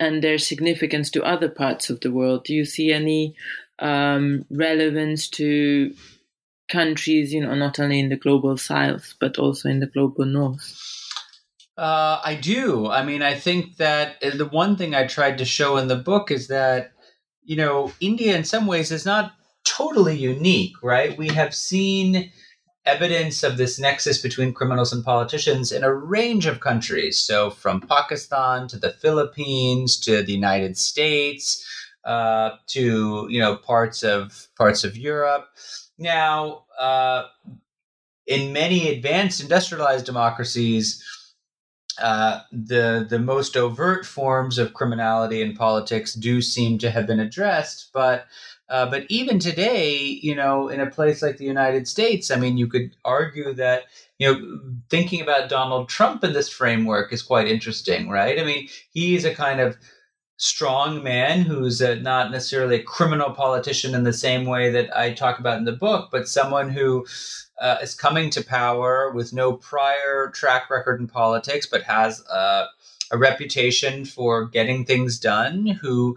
and 0.00 0.24
their 0.24 0.38
significance 0.38 1.10
to 1.10 1.22
other 1.22 1.48
parts 1.48 1.90
of 1.90 2.00
the 2.00 2.10
world? 2.10 2.44
Do 2.44 2.54
you 2.54 2.64
see 2.64 2.90
any 2.90 3.36
um, 3.78 4.46
relevance 4.50 5.28
to 5.30 5.94
countries, 6.68 7.32
you 7.34 7.42
know, 7.42 7.54
not 7.54 7.78
only 7.78 8.00
in 8.00 8.08
the 8.08 8.16
global 8.16 8.56
south, 8.56 9.14
but 9.20 9.38
also 9.38 9.68
in 9.68 9.80
the 9.80 9.86
global 9.86 10.24
north? 10.24 10.74
Uh, 11.76 12.20
I 12.24 12.34
do. 12.34 12.88
I 12.88 13.04
mean, 13.04 13.22
I 13.22 13.34
think 13.34 13.76
that 13.76 14.16
uh, 14.22 14.36
the 14.36 14.46
one 14.46 14.76
thing 14.76 14.94
I 14.94 15.06
tried 15.06 15.38
to 15.38 15.44
show 15.44 15.76
in 15.76 15.88
the 15.88 15.96
book 15.96 16.30
is 16.30 16.48
that, 16.48 16.92
you 17.42 17.56
know, 17.56 17.92
India 18.00 18.36
in 18.36 18.44
some 18.44 18.66
ways 18.66 18.90
is 18.90 19.06
not 19.06 19.32
totally 19.64 20.16
unique, 20.16 20.74
right? 20.82 21.16
We 21.16 21.28
have 21.28 21.54
seen 21.54 22.32
evidence 22.86 23.42
of 23.42 23.56
this 23.56 23.78
nexus 23.78 24.20
between 24.20 24.54
criminals 24.54 24.92
and 24.92 25.04
politicians 25.04 25.72
in 25.72 25.84
a 25.84 25.94
range 25.94 26.46
of 26.46 26.60
countries. 26.60 27.20
So, 27.20 27.50
from 27.50 27.80
Pakistan 27.80 28.68
to 28.68 28.78
the 28.78 28.90
Philippines 28.90 30.00
to 30.00 30.22
the 30.22 30.32
United 30.32 30.76
States 30.76 31.64
uh, 32.04 32.50
to 32.68 33.26
you 33.28 33.40
know 33.40 33.56
parts 33.56 34.02
of 34.02 34.48
parts 34.56 34.84
of 34.84 34.96
Europe. 34.96 35.48
Now, 35.98 36.64
uh, 36.78 37.24
in 38.26 38.52
many 38.52 38.88
advanced 38.88 39.40
industrialized 39.40 40.06
democracies. 40.06 41.04
Uh, 41.98 42.40
the 42.50 43.06
the 43.10 43.18
most 43.18 43.58
overt 43.58 44.06
forms 44.06 44.56
of 44.56 44.72
criminality 44.72 45.42
in 45.42 45.54
politics 45.54 46.14
do 46.14 46.40
seem 46.40 46.78
to 46.78 46.90
have 46.90 47.06
been 47.06 47.20
addressed, 47.20 47.90
but 47.92 48.26
uh, 48.70 48.88
but 48.88 49.04
even 49.08 49.40
today, 49.40 49.96
you 50.22 50.34
know, 50.34 50.68
in 50.68 50.80
a 50.80 50.90
place 50.90 51.22
like 51.22 51.36
the 51.36 51.44
United 51.44 51.88
States, 51.88 52.30
I 52.30 52.36
mean, 52.36 52.56
you 52.56 52.68
could 52.68 52.94
argue 53.04 53.52
that, 53.54 53.84
you 54.18 54.32
know, 54.32 54.60
thinking 54.88 55.20
about 55.20 55.48
Donald 55.48 55.88
Trump 55.88 56.22
in 56.22 56.32
this 56.32 56.48
framework 56.48 57.12
is 57.12 57.20
quite 57.20 57.48
interesting, 57.48 58.08
right? 58.08 58.38
I 58.38 58.44
mean, 58.44 58.68
he's 58.92 59.24
a 59.24 59.34
kind 59.34 59.60
of 59.60 59.76
strong 60.36 61.02
man 61.02 61.42
who's 61.42 61.80
a, 61.80 61.96
not 61.96 62.30
necessarily 62.30 62.76
a 62.76 62.82
criminal 62.82 63.32
politician 63.32 63.94
in 63.94 64.04
the 64.04 64.12
same 64.12 64.46
way 64.46 64.70
that 64.70 64.96
I 64.96 65.14
talk 65.14 65.40
about 65.40 65.58
in 65.58 65.64
the 65.64 65.72
book, 65.72 66.10
but 66.12 66.28
someone 66.28 66.70
who 66.70 67.04
uh, 67.60 67.78
is 67.82 67.94
coming 67.94 68.30
to 68.30 68.44
power 68.44 69.10
with 69.10 69.32
no 69.32 69.52
prior 69.52 70.30
track 70.32 70.70
record 70.70 71.00
in 71.00 71.08
politics, 71.08 71.66
but 71.66 71.82
has 71.82 72.24
uh, 72.28 72.66
a 73.10 73.18
reputation 73.18 74.04
for 74.04 74.46
getting 74.46 74.84
things 74.84 75.18
done. 75.18 75.66
Who 75.66 76.16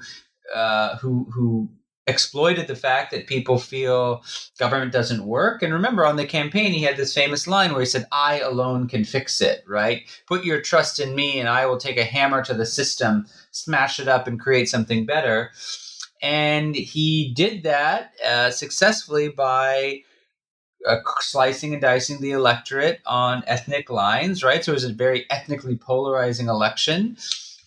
uh, 0.54 0.98
who 0.98 1.28
who 1.34 1.70
exploited 2.08 2.68
the 2.68 2.76
fact 2.76 3.12
that 3.12 3.28
people 3.28 3.58
feel 3.58 4.24
government 4.60 4.92
doesn't 4.92 5.26
work. 5.26 5.64
And 5.64 5.74
remember, 5.74 6.06
on 6.06 6.18
the 6.18 6.26
campaign, 6.26 6.74
he 6.74 6.84
had 6.84 6.98
this 6.98 7.14
famous 7.14 7.48
line 7.48 7.72
where 7.72 7.80
he 7.80 7.86
said, 7.86 8.08
I 8.12 8.40
alone 8.40 8.88
can 8.88 9.06
fix 9.06 9.42
it, 9.42 9.64
right? 9.68 10.04
Put 10.28 10.44
your 10.44 10.62
trust 10.62 11.00
in 11.00 11.16
me, 11.16 11.40
and 11.40 11.48
I 11.48 11.66
will 11.66 11.78
take 11.78 11.98
a 11.98 12.04
hammer 12.04 12.44
to 12.44 12.54
the 12.54 12.66
system, 12.66 13.26
smash 13.52 14.00
it 14.00 14.08
up, 14.08 14.28
and 14.28 14.40
create 14.40 14.70
something 14.70 15.06
better. 15.06 15.52
And 16.22 16.76
he 16.76 17.34
did 17.36 17.64
that 17.64 18.14
uh, 18.26 18.52
successfully 18.52 19.30
by 19.30 20.04
uh, 20.86 20.98
slicing 21.20 21.74
and 21.74 21.82
dicing 21.82 22.20
the 22.20 22.32
electorate 22.32 23.02
on 23.06 23.44
ethnic 23.48 23.90
lines, 23.90 24.44
right? 24.44 24.64
So 24.64 24.72
it 24.72 24.76
was 24.76 24.84
a 24.84 24.94
very 24.94 25.26
ethnically 25.30 25.78
polarizing 25.78 26.48
election 26.48 27.18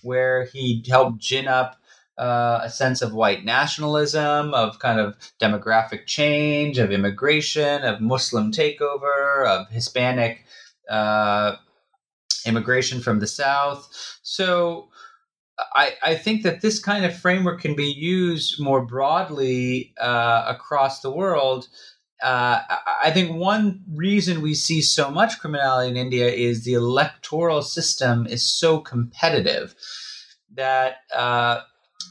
where 0.02 0.44
he 0.44 0.84
helped 0.88 1.18
gin 1.18 1.48
up 1.48 1.76
uh, 2.18 2.60
a 2.62 2.70
sense 2.70 3.02
of 3.02 3.14
white 3.14 3.44
nationalism, 3.44 4.54
of 4.54 4.78
kind 4.78 5.00
of 5.00 5.16
demographic 5.40 6.06
change, 6.06 6.78
of 6.78 6.90
immigration, 6.90 7.82
of 7.84 8.00
Muslim 8.00 8.52
takeover, 8.52 9.46
of 9.46 9.68
Hispanic 9.68 10.44
uh, 10.88 11.56
immigration 12.46 13.00
from 13.00 13.20
the 13.20 13.26
South. 13.26 13.88
So 14.22 14.88
I, 15.74 15.94
I 16.02 16.14
think 16.14 16.42
that 16.42 16.60
this 16.60 16.78
kind 16.78 17.04
of 17.04 17.16
framework 17.16 17.60
can 17.60 17.74
be 17.74 17.86
used 17.86 18.60
more 18.60 18.84
broadly 18.84 19.94
uh, 20.00 20.44
across 20.46 21.00
the 21.00 21.10
world. 21.10 21.68
Uh, 22.22 22.60
I 23.02 23.10
think 23.10 23.36
one 23.36 23.82
reason 23.92 24.40
we 24.40 24.54
see 24.54 24.80
so 24.80 25.10
much 25.10 25.38
criminality 25.38 25.90
in 25.90 25.96
India 25.96 26.28
is 26.28 26.64
the 26.64 26.74
electoral 26.74 27.62
system 27.62 28.26
is 28.26 28.44
so 28.44 28.80
competitive 28.80 29.74
that 30.54 30.98
uh, 31.14 31.60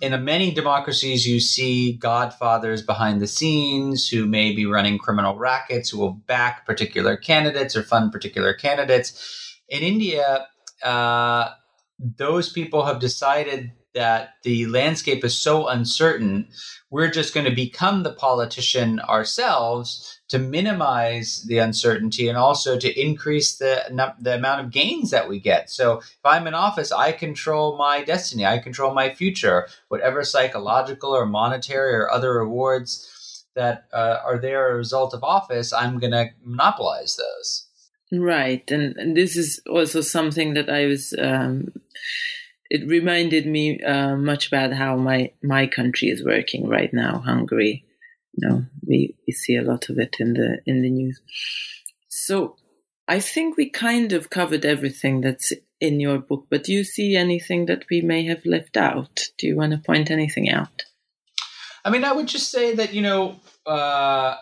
in 0.02 0.24
many 0.24 0.52
democracies, 0.52 1.28
you 1.28 1.40
see 1.40 1.94
godfathers 1.94 2.82
behind 2.82 3.22
the 3.22 3.28
scenes 3.28 4.08
who 4.08 4.26
may 4.26 4.54
be 4.54 4.66
running 4.66 4.98
criminal 4.98 5.38
rackets 5.38 5.90
who 5.90 6.00
will 6.00 6.14
back 6.14 6.66
particular 6.66 7.16
candidates 7.18 7.76
or 7.76 7.84
fund 7.84 8.12
particular 8.12 8.54
candidates. 8.54 9.60
In 9.70 9.82
India, 9.82 10.48
uh, 10.84 11.50
those 12.00 12.52
people 12.52 12.86
have 12.86 13.00
decided 13.00 13.72
that 13.96 14.34
the 14.44 14.68
landscape 14.68 15.24
is 15.24 15.36
so 15.36 15.68
uncertain, 15.68 16.48
we're 16.92 17.10
just 17.10 17.34
going 17.34 17.46
to 17.46 17.56
become 17.56 18.04
the 18.04 18.14
politician 18.14 19.00
ourselves 19.00 20.20
to 20.28 20.38
minimize 20.38 21.44
the 21.48 21.58
uncertainty 21.58 22.28
and 22.28 22.38
also 22.38 22.78
to 22.78 23.02
increase 23.02 23.58
the 23.58 23.84
the 24.20 24.36
amount 24.36 24.62
of 24.62 24.72
gains 24.72 25.12
that 25.12 25.30
we 25.30 25.40
get. 25.40 25.70
So 25.70 26.00
if 26.00 26.26
I'm 26.26 26.46
in 26.48 26.54
office, 26.54 26.92
I 26.92 27.12
control 27.12 27.78
my 27.78 28.04
destiny. 28.04 28.46
I 28.46 28.60
control 28.60 28.94
my 28.94 29.14
future. 29.14 29.68
Whatever 29.88 30.24
psychological 30.24 31.12
or 31.12 31.26
monetary 31.26 31.94
or 31.96 32.12
other 32.12 32.34
rewards 32.34 33.46
that 33.56 33.86
uh, 33.94 34.18
are 34.24 34.38
there 34.38 34.70
as 34.70 34.74
a 34.74 34.78
result 34.78 35.14
of 35.14 35.24
office, 35.24 35.72
I'm 35.72 36.00
going 36.00 36.12
to 36.12 36.30
monopolize 36.44 37.16
those. 37.16 37.68
Right, 38.12 38.64
and, 38.70 38.96
and 38.98 39.18
this 39.18 39.36
is 39.36 39.62
also 39.70 40.02
something 40.02 40.54
that 40.54 40.70
I 40.70 40.86
was. 40.86 41.14
Um, 41.18 41.70
it 42.70 42.88
reminded 42.88 43.46
me 43.46 43.80
uh, 43.82 44.16
much 44.16 44.48
about 44.48 44.74
how 44.74 44.96
my 44.98 45.32
my 45.44 45.68
country 45.68 46.10
is 46.10 46.26
working 46.26 46.68
right 46.68 46.94
now, 46.94 47.20
Hungary 47.20 47.86
no, 48.38 48.66
we, 48.86 49.16
we 49.26 49.34
see 49.34 49.56
a 49.56 49.64
lot 49.64 49.90
of 49.90 49.98
it 49.98 50.18
in 50.20 50.34
the 50.34 50.60
in 50.66 50.82
the 50.82 50.90
news. 50.90 51.20
So 52.08 52.56
I 53.08 53.20
think 53.20 53.58
we 53.58 53.70
kind 53.70 54.14
of 54.14 54.30
covered 54.30 54.66
everything 54.66 55.22
that's 55.22 55.54
in 55.80 56.00
your 56.00 56.20
book, 56.20 56.48
but 56.50 56.64
do 56.64 56.74
you 56.74 56.84
see 56.84 57.16
anything 57.16 57.66
that 57.68 57.86
we 57.90 58.02
may 58.02 58.26
have 58.26 58.46
left 58.46 58.78
out? 58.78 59.26
Do 59.38 59.48
you 59.48 59.56
want 59.56 59.74
to 59.74 59.78
point 59.78 60.10
anything 60.10 60.50
out? 60.50 60.84
I 61.84 61.92
mean, 61.92 62.04
I 62.04 62.14
would 62.14 62.28
just 62.28 62.50
say 62.50 62.74
that, 62.76 62.94
you 62.94 63.02
know, 63.02 63.40
uh, 63.66 64.36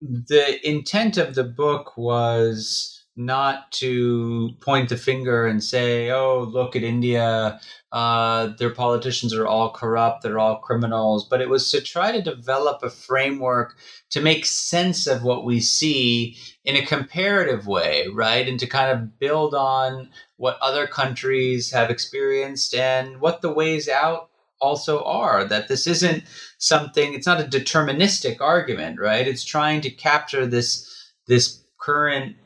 the 0.00 0.68
intent 0.68 1.16
of 1.16 1.34
the 1.34 1.44
book 1.44 1.96
was 1.96 2.99
not 3.26 3.70
to 3.72 4.50
point 4.60 4.88
the 4.88 4.96
finger 4.96 5.46
and 5.46 5.62
say, 5.62 6.10
"Oh, 6.10 6.40
look 6.40 6.74
at 6.76 6.82
India. 6.82 7.60
Uh, 7.92 8.48
their 8.58 8.70
politicians 8.70 9.34
are 9.34 9.46
all 9.46 9.70
corrupt. 9.70 10.22
They're 10.22 10.38
all 10.38 10.56
criminals." 10.56 11.26
But 11.28 11.40
it 11.40 11.48
was 11.48 11.70
to 11.70 11.80
try 11.80 12.12
to 12.12 12.22
develop 12.22 12.82
a 12.82 12.90
framework 12.90 13.76
to 14.10 14.20
make 14.20 14.46
sense 14.46 15.06
of 15.06 15.22
what 15.22 15.44
we 15.44 15.60
see 15.60 16.36
in 16.64 16.76
a 16.76 16.86
comparative 16.86 17.66
way, 17.66 18.06
right? 18.12 18.48
And 18.48 18.58
to 18.60 18.66
kind 18.66 18.90
of 18.90 19.18
build 19.18 19.54
on 19.54 20.10
what 20.36 20.58
other 20.60 20.86
countries 20.86 21.70
have 21.72 21.90
experienced 21.90 22.74
and 22.74 23.20
what 23.20 23.42
the 23.42 23.52
ways 23.52 23.88
out 23.88 24.30
also 24.60 25.02
are. 25.04 25.44
That 25.44 25.68
this 25.68 25.86
isn't 25.86 26.24
something. 26.58 27.14
It's 27.14 27.26
not 27.26 27.40
a 27.40 27.44
deterministic 27.44 28.40
argument, 28.40 29.00
right? 29.00 29.26
It's 29.28 29.44
trying 29.44 29.80
to 29.82 29.90
capture 29.90 30.46
this 30.46 30.86
this 31.26 31.62
current 31.78 32.36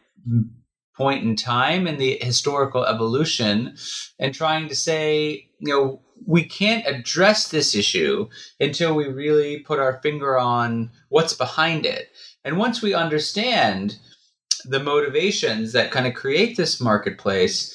point 0.96 1.24
in 1.24 1.36
time 1.36 1.86
in 1.86 1.98
the 1.98 2.18
historical 2.20 2.84
evolution 2.84 3.76
and 4.18 4.34
trying 4.34 4.68
to 4.68 4.74
say, 4.74 5.48
you 5.58 5.72
know, 5.72 6.00
we 6.26 6.44
can't 6.44 6.86
address 6.86 7.48
this 7.48 7.74
issue 7.74 8.28
until 8.60 8.94
we 8.94 9.06
really 9.08 9.58
put 9.60 9.78
our 9.78 10.00
finger 10.02 10.38
on 10.38 10.90
what's 11.08 11.34
behind 11.34 11.84
it. 11.84 12.08
And 12.44 12.56
once 12.56 12.80
we 12.80 12.94
understand 12.94 13.96
the 14.64 14.80
motivations 14.80 15.72
that 15.72 15.90
kind 15.90 16.06
of 16.06 16.14
create 16.14 16.56
this 16.56 16.80
marketplace, 16.80 17.72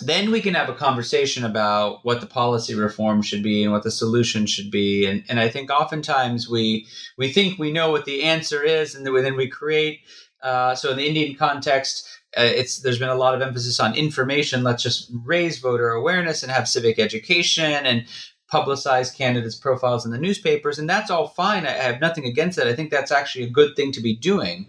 then 0.00 0.30
we 0.30 0.40
can 0.40 0.54
have 0.54 0.68
a 0.68 0.74
conversation 0.74 1.44
about 1.44 2.04
what 2.04 2.20
the 2.20 2.26
policy 2.26 2.74
reform 2.74 3.20
should 3.22 3.42
be 3.42 3.64
and 3.64 3.72
what 3.72 3.82
the 3.82 3.90
solution 3.90 4.46
should 4.46 4.70
be. 4.70 5.06
And, 5.06 5.24
and 5.28 5.40
I 5.40 5.48
think 5.48 5.70
oftentimes 5.70 6.48
we 6.48 6.86
we 7.16 7.32
think 7.32 7.58
we 7.58 7.72
know 7.72 7.90
what 7.90 8.04
the 8.04 8.22
answer 8.22 8.62
is, 8.62 8.94
and 8.94 9.04
then 9.04 9.36
we 9.36 9.48
create. 9.48 10.00
Uh, 10.40 10.76
so 10.76 10.92
in 10.92 10.96
the 10.96 11.08
Indian 11.08 11.34
context, 11.34 12.06
uh, 12.38 12.42
it's 12.42 12.78
there's 12.80 12.98
been 12.98 13.08
a 13.08 13.14
lot 13.14 13.34
of 13.34 13.42
emphasis 13.42 13.80
on 13.80 13.94
information. 13.94 14.62
Let's 14.62 14.82
just 14.82 15.10
raise 15.24 15.58
voter 15.58 15.90
awareness 15.90 16.42
and 16.42 16.52
have 16.52 16.68
civic 16.68 16.98
education 16.98 17.86
and 17.86 18.06
publicize 18.52 19.14
candidates' 19.14 19.56
profiles 19.56 20.06
in 20.06 20.12
the 20.12 20.18
newspapers, 20.18 20.78
and 20.78 20.88
that's 20.88 21.10
all 21.10 21.28
fine. 21.28 21.66
I 21.66 21.72
have 21.72 22.00
nothing 22.00 22.24
against 22.24 22.56
that. 22.56 22.68
I 22.68 22.74
think 22.74 22.90
that's 22.90 23.12
actually 23.12 23.44
a 23.44 23.50
good 23.50 23.76
thing 23.76 23.92
to 23.92 24.00
be 24.00 24.16
doing. 24.16 24.66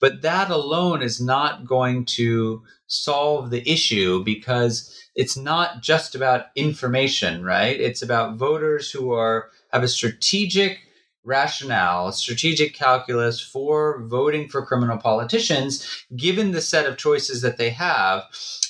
But 0.00 0.22
that 0.22 0.50
alone 0.50 1.00
is 1.00 1.20
not 1.20 1.64
going 1.64 2.06
to 2.06 2.62
solve 2.88 3.50
the 3.50 3.66
issue 3.70 4.24
because 4.24 4.92
it's 5.14 5.36
not 5.36 5.80
just 5.80 6.14
about 6.14 6.46
information, 6.56 7.44
right? 7.44 7.78
It's 7.80 8.02
about 8.02 8.36
voters 8.36 8.90
who 8.90 9.12
are 9.12 9.50
have 9.72 9.84
a 9.84 9.88
strategic 9.88 10.80
rationale, 11.24 12.12
strategic 12.12 12.74
calculus 12.74 13.40
for 13.40 14.02
voting 14.02 14.48
for 14.48 14.66
criminal 14.66 14.98
politicians, 14.98 16.04
given 16.16 16.50
the 16.50 16.60
set 16.60 16.86
of 16.86 16.96
choices 16.96 17.42
that 17.42 17.58
they 17.58 17.70
have, 17.70 18.24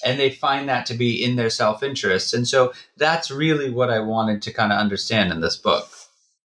and 0.04 0.18
they 0.18 0.30
find 0.30 0.68
that 0.68 0.86
to 0.86 0.94
be 0.94 1.24
in 1.24 1.36
their 1.36 1.50
self 1.50 1.82
interest. 1.82 2.34
And 2.34 2.46
so 2.46 2.72
that's 2.96 3.30
really 3.30 3.70
what 3.70 3.90
I 3.90 4.00
wanted 4.00 4.42
to 4.42 4.52
kind 4.52 4.72
of 4.72 4.78
understand 4.78 5.32
in 5.32 5.40
this 5.40 5.56
book. 5.56 5.88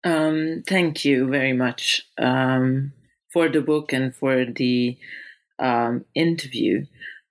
Um, 0.04 0.64
thank 0.68 1.06
you 1.06 1.28
very 1.28 1.54
much 1.54 2.02
um, 2.18 2.94
for 3.32 3.50
the 3.50 3.62
book 3.62 3.94
and 3.94 4.16
for 4.16 4.46
the 4.46 4.98
um, 5.60 6.06
interview. 6.16 6.86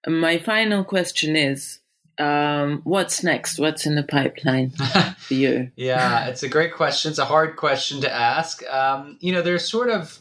My 0.07 0.39
final 0.39 0.85
question 0.85 1.37
is 1.37 1.80
um, 2.21 2.83
what's 2.85 3.23
next? 3.25 3.59
What's 3.59 3.87
in 3.87 3.95
the 3.95 4.03
pipeline 4.03 4.71
for 5.19 5.35
you? 5.35 5.71
yeah, 5.77 6.27
it's 6.27 6.43
a 6.43 6.49
great 6.49 6.75
question. 6.75 7.11
It's 7.11 7.19
a 7.19 7.25
hard 7.25 7.57
question 7.57 8.01
to 8.03 8.13
ask. 8.13 8.63
Um, 8.69 9.17
you 9.21 9.33
know, 9.33 9.43
there's 9.43 9.69
sort 9.69 9.91
of 9.91 10.19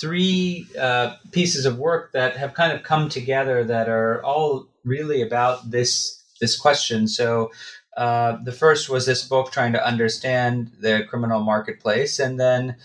three 0.00 0.66
uh, 0.78 1.14
pieces 1.30 1.66
of 1.66 1.78
work 1.78 2.12
that 2.12 2.36
have 2.36 2.54
kind 2.54 2.72
of 2.72 2.82
come 2.82 3.08
together 3.08 3.62
that 3.64 3.88
are 3.88 4.24
all 4.24 4.66
really 4.84 5.22
about 5.22 5.70
this 5.70 6.22
this 6.40 6.58
question. 6.58 7.06
So. 7.06 7.50
Uh, 7.96 8.38
the 8.42 8.52
first 8.52 8.88
was 8.88 9.04
this 9.04 9.22
book 9.26 9.52
trying 9.52 9.72
to 9.72 9.86
understand 9.86 10.70
the 10.80 11.04
criminal 11.08 11.42
marketplace, 11.42 12.18
and 12.18 12.40
then 12.40 12.76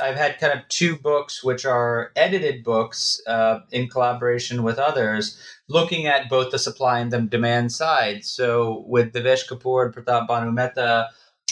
I've 0.00 0.16
had 0.16 0.38
kind 0.38 0.52
of 0.52 0.68
two 0.68 0.96
books, 0.96 1.42
which 1.42 1.64
are 1.64 2.12
edited 2.14 2.62
books 2.62 3.20
uh, 3.26 3.60
in 3.72 3.88
collaboration 3.88 4.62
with 4.62 4.78
others, 4.78 5.38
looking 5.68 6.06
at 6.06 6.28
both 6.28 6.50
the 6.50 6.58
supply 6.58 7.00
and 7.00 7.12
the 7.12 7.20
demand 7.20 7.72
side. 7.72 8.24
So 8.24 8.84
with 8.86 9.12
Devesh 9.12 9.48
Kapur 9.48 9.86
and 9.86 9.94
Pratap 9.94 10.28
Bhanu 10.28 10.52
Mehta, 10.52 11.08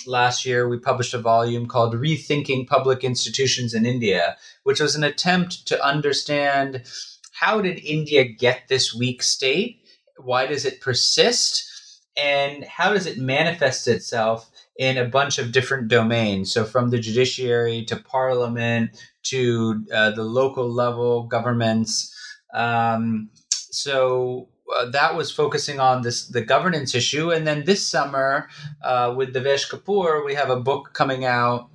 last 0.06 0.44
year 0.44 0.68
we 0.68 0.78
published 0.78 1.14
a 1.14 1.18
volume 1.18 1.66
called 1.66 1.94
Rethinking 1.94 2.68
Public 2.68 3.04
Institutions 3.04 3.74
in 3.74 3.86
India, 3.86 4.36
which 4.62 4.80
was 4.80 4.94
an 4.94 5.04
attempt 5.04 5.66
to 5.68 5.84
understand 5.84 6.84
how 7.32 7.60
did 7.60 7.78
India 7.84 8.24
get 8.24 8.68
this 8.68 8.94
weak 8.94 9.22
state? 9.22 9.80
Why 10.18 10.46
does 10.46 10.64
it 10.64 10.80
persist? 10.80 11.68
And 12.16 12.64
how 12.64 12.92
does 12.92 13.06
it 13.06 13.18
manifest 13.18 13.88
itself 13.88 14.50
in 14.76 14.98
a 14.98 15.04
bunch 15.04 15.38
of 15.38 15.52
different 15.52 15.88
domains? 15.88 16.52
So, 16.52 16.64
from 16.64 16.90
the 16.90 16.98
judiciary 16.98 17.84
to 17.86 17.96
parliament 17.96 18.90
to 19.24 19.84
uh, 19.92 20.10
the 20.10 20.24
local 20.24 20.70
level 20.70 21.24
governments. 21.24 22.14
Um, 22.54 23.30
so 23.50 24.48
uh, 24.76 24.90
that 24.90 25.16
was 25.16 25.30
focusing 25.30 25.80
on 25.80 26.02
this 26.02 26.26
the 26.28 26.42
governance 26.42 26.94
issue, 26.94 27.30
and 27.30 27.46
then 27.46 27.64
this 27.64 27.86
summer 27.86 28.48
uh, 28.82 29.14
with 29.16 29.34
Devesh 29.34 29.70
Kapur, 29.70 30.24
we 30.24 30.34
have 30.34 30.50
a 30.50 30.60
book 30.60 30.92
coming 30.92 31.24
out 31.24 31.70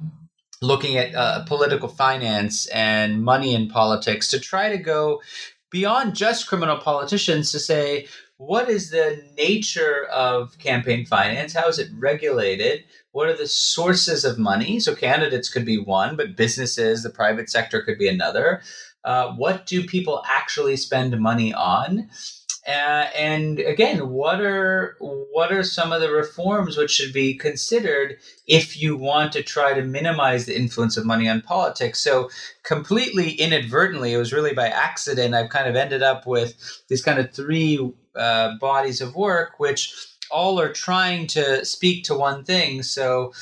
looking 0.61 0.97
at 0.97 1.13
uh, 1.13 1.43
political 1.45 1.87
finance 1.87 2.65
and 2.67 3.23
money 3.23 3.53
in 3.53 3.67
politics 3.67 4.27
to 4.29 4.39
try 4.39 4.69
to 4.69 4.77
go 4.77 5.21
beyond 5.69 6.15
just 6.15 6.47
criminal 6.47 6.77
politicians 6.77 7.51
to 7.51 7.59
say 7.59 8.07
what 8.37 8.69
is 8.69 8.91
the 8.91 9.23
nature 9.37 10.05
of 10.05 10.57
campaign 10.59 11.05
finance 11.05 11.53
how 11.53 11.67
is 11.67 11.79
it 11.79 11.89
regulated 11.97 12.83
what 13.11 13.27
are 13.27 13.35
the 13.35 13.47
sources 13.47 14.23
of 14.23 14.37
money 14.37 14.79
so 14.79 14.93
candidates 14.93 15.49
could 15.49 15.65
be 15.65 15.79
one 15.79 16.15
but 16.15 16.35
businesses 16.35 17.03
the 17.03 17.09
private 17.09 17.49
sector 17.49 17.81
could 17.81 17.97
be 17.97 18.07
another 18.07 18.61
uh, 19.07 19.33
what 19.35 19.65
do 19.65 19.85
people 19.85 20.21
actually 20.27 20.75
spend 20.75 21.17
money 21.17 21.53
on? 21.53 22.09
Uh, 22.67 23.07
and 23.15 23.59
again, 23.59 24.09
what 24.09 24.41
are 24.41 24.97
what 24.99 25.53
are 25.53 25.63
some 25.63 25.93
of 25.93 26.01
the 26.01 26.11
reforms 26.11 26.75
which 26.75 26.91
should 26.91 27.13
be 27.13 27.33
considered 27.33 28.17
if 28.45 28.75
you 28.81 28.97
want 28.97 29.31
to 29.31 29.41
try 29.41 29.73
to 29.73 29.81
minimize 29.81 30.45
the 30.45 30.57
influence 30.57 30.97
of 30.97 31.05
money 31.05 31.29
on 31.29 31.39
politics? 31.39 31.99
So, 32.01 32.29
completely 32.63 33.31
inadvertently, 33.31 34.11
it 34.11 34.17
was 34.17 34.33
really 34.33 34.53
by 34.53 34.67
accident. 34.67 35.33
I've 35.33 35.49
kind 35.49 35.69
of 35.69 35.77
ended 35.77 36.03
up 36.03 36.27
with 36.27 36.83
these 36.89 37.01
kind 37.01 37.19
of 37.19 37.31
three 37.31 37.93
uh, 38.17 38.57
bodies 38.59 39.01
of 39.01 39.15
work, 39.15 39.59
which 39.59 39.93
all 40.29 40.59
are 40.59 40.71
trying 40.71 41.27
to 41.27 41.63
speak 41.63 42.03
to 42.05 42.15
one 42.15 42.43
thing. 42.43 42.83
So, 42.83 43.33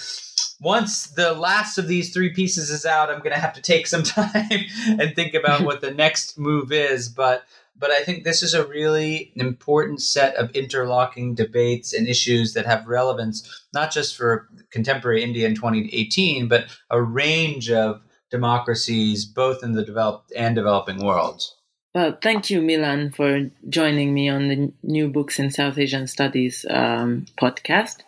once 0.62 1.08
the 1.08 1.34
last 1.34 1.78
of 1.78 1.88
these 1.88 2.14
three 2.14 2.34
pieces 2.34 2.70
is 2.70 2.86
out, 2.86 3.10
I'm 3.10 3.20
going 3.20 3.34
to 3.34 3.40
have 3.40 3.54
to 3.54 3.62
take 3.62 3.88
some 3.88 4.04
time 4.04 4.66
and 4.88 5.16
think 5.16 5.34
about 5.34 5.62
what 5.66 5.82
the 5.82 5.92
next 5.92 6.38
move 6.38 6.72
is. 6.72 7.10
But 7.10 7.44
but 7.78 7.92
I 7.92 8.04
think 8.04 8.24
this 8.24 8.42
is 8.42 8.54
a 8.54 8.66
really 8.66 9.34
important 9.36 10.02
set 10.02 10.36
of 10.36 10.50
interlocking 10.52 11.36
debates 11.36 11.94
and 11.94 12.08
issues 12.08 12.54
that 12.54 12.66
have 12.66 12.88
relevance 12.88 13.66
not 13.74 13.92
just 13.92 14.16
for 14.16 14.48
contemporary 14.72 15.24
India 15.24 15.48
in 15.48 15.56
2018, 15.56 16.48
but 16.48 16.66
a 16.90 17.02
range 17.02 17.70
of 17.70 18.02
democracies, 18.32 19.26
both 19.26 19.64
in 19.64 19.74
the 19.74 19.84
developed 19.84 20.32
and 20.36 20.56
developing 20.56 21.04
worlds. 21.04 21.55
Well, 21.96 22.18
thank 22.22 22.50
you, 22.50 22.62
Milan, 22.62 23.12
for 23.12 23.50
joining 23.70 24.14
me 24.14 24.28
on 24.28 24.50
the 24.50 24.74
New 24.84 25.08
Books 25.08 25.40
in 25.40 25.50
South 25.50 25.78
Asian 25.78 26.08
Studies 26.08 26.66
um, 26.70 27.26
podcast. 27.40 28.02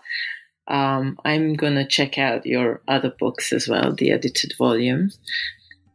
Um, 0.67 1.17
I'm 1.23 1.53
gonna 1.53 1.87
check 1.87 2.17
out 2.17 2.45
your 2.45 2.81
other 2.85 3.09
books 3.17 3.53
as 3.53 3.69
well, 3.69 3.93
the 3.93 4.11
edited 4.11 4.51
volumes. 4.57 5.17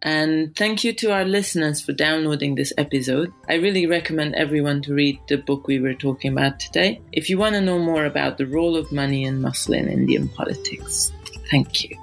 And 0.00 0.57
thank 0.57 0.85
you 0.85 0.94
to 0.94 1.12
our 1.12 1.26
listeners 1.26 1.83
for 1.83 1.92
downloading 1.92 2.55
this 2.55 2.72
episode. 2.78 3.31
I 3.46 3.57
really 3.57 3.87
recommend 3.87 4.37
everyone 4.37 4.81
to 4.83 4.94
read 4.94 5.20
the 5.28 5.37
book 5.37 5.68
we 5.68 5.78
were 5.78 5.92
talking 5.92 6.33
about 6.33 6.61
today 6.61 6.98
if 7.12 7.28
you 7.28 7.37
want 7.37 7.57
to 7.57 7.61
know 7.61 7.78
more 7.78 8.07
about 8.07 8.38
the 8.38 8.46
role 8.46 8.74
of 8.74 8.90
money 8.90 9.26
and 9.26 9.42
muscle 9.42 9.74
in 9.74 9.88
Indian 9.88 10.28
politics. 10.28 11.12
Thank 11.50 11.85
you. 11.85 11.98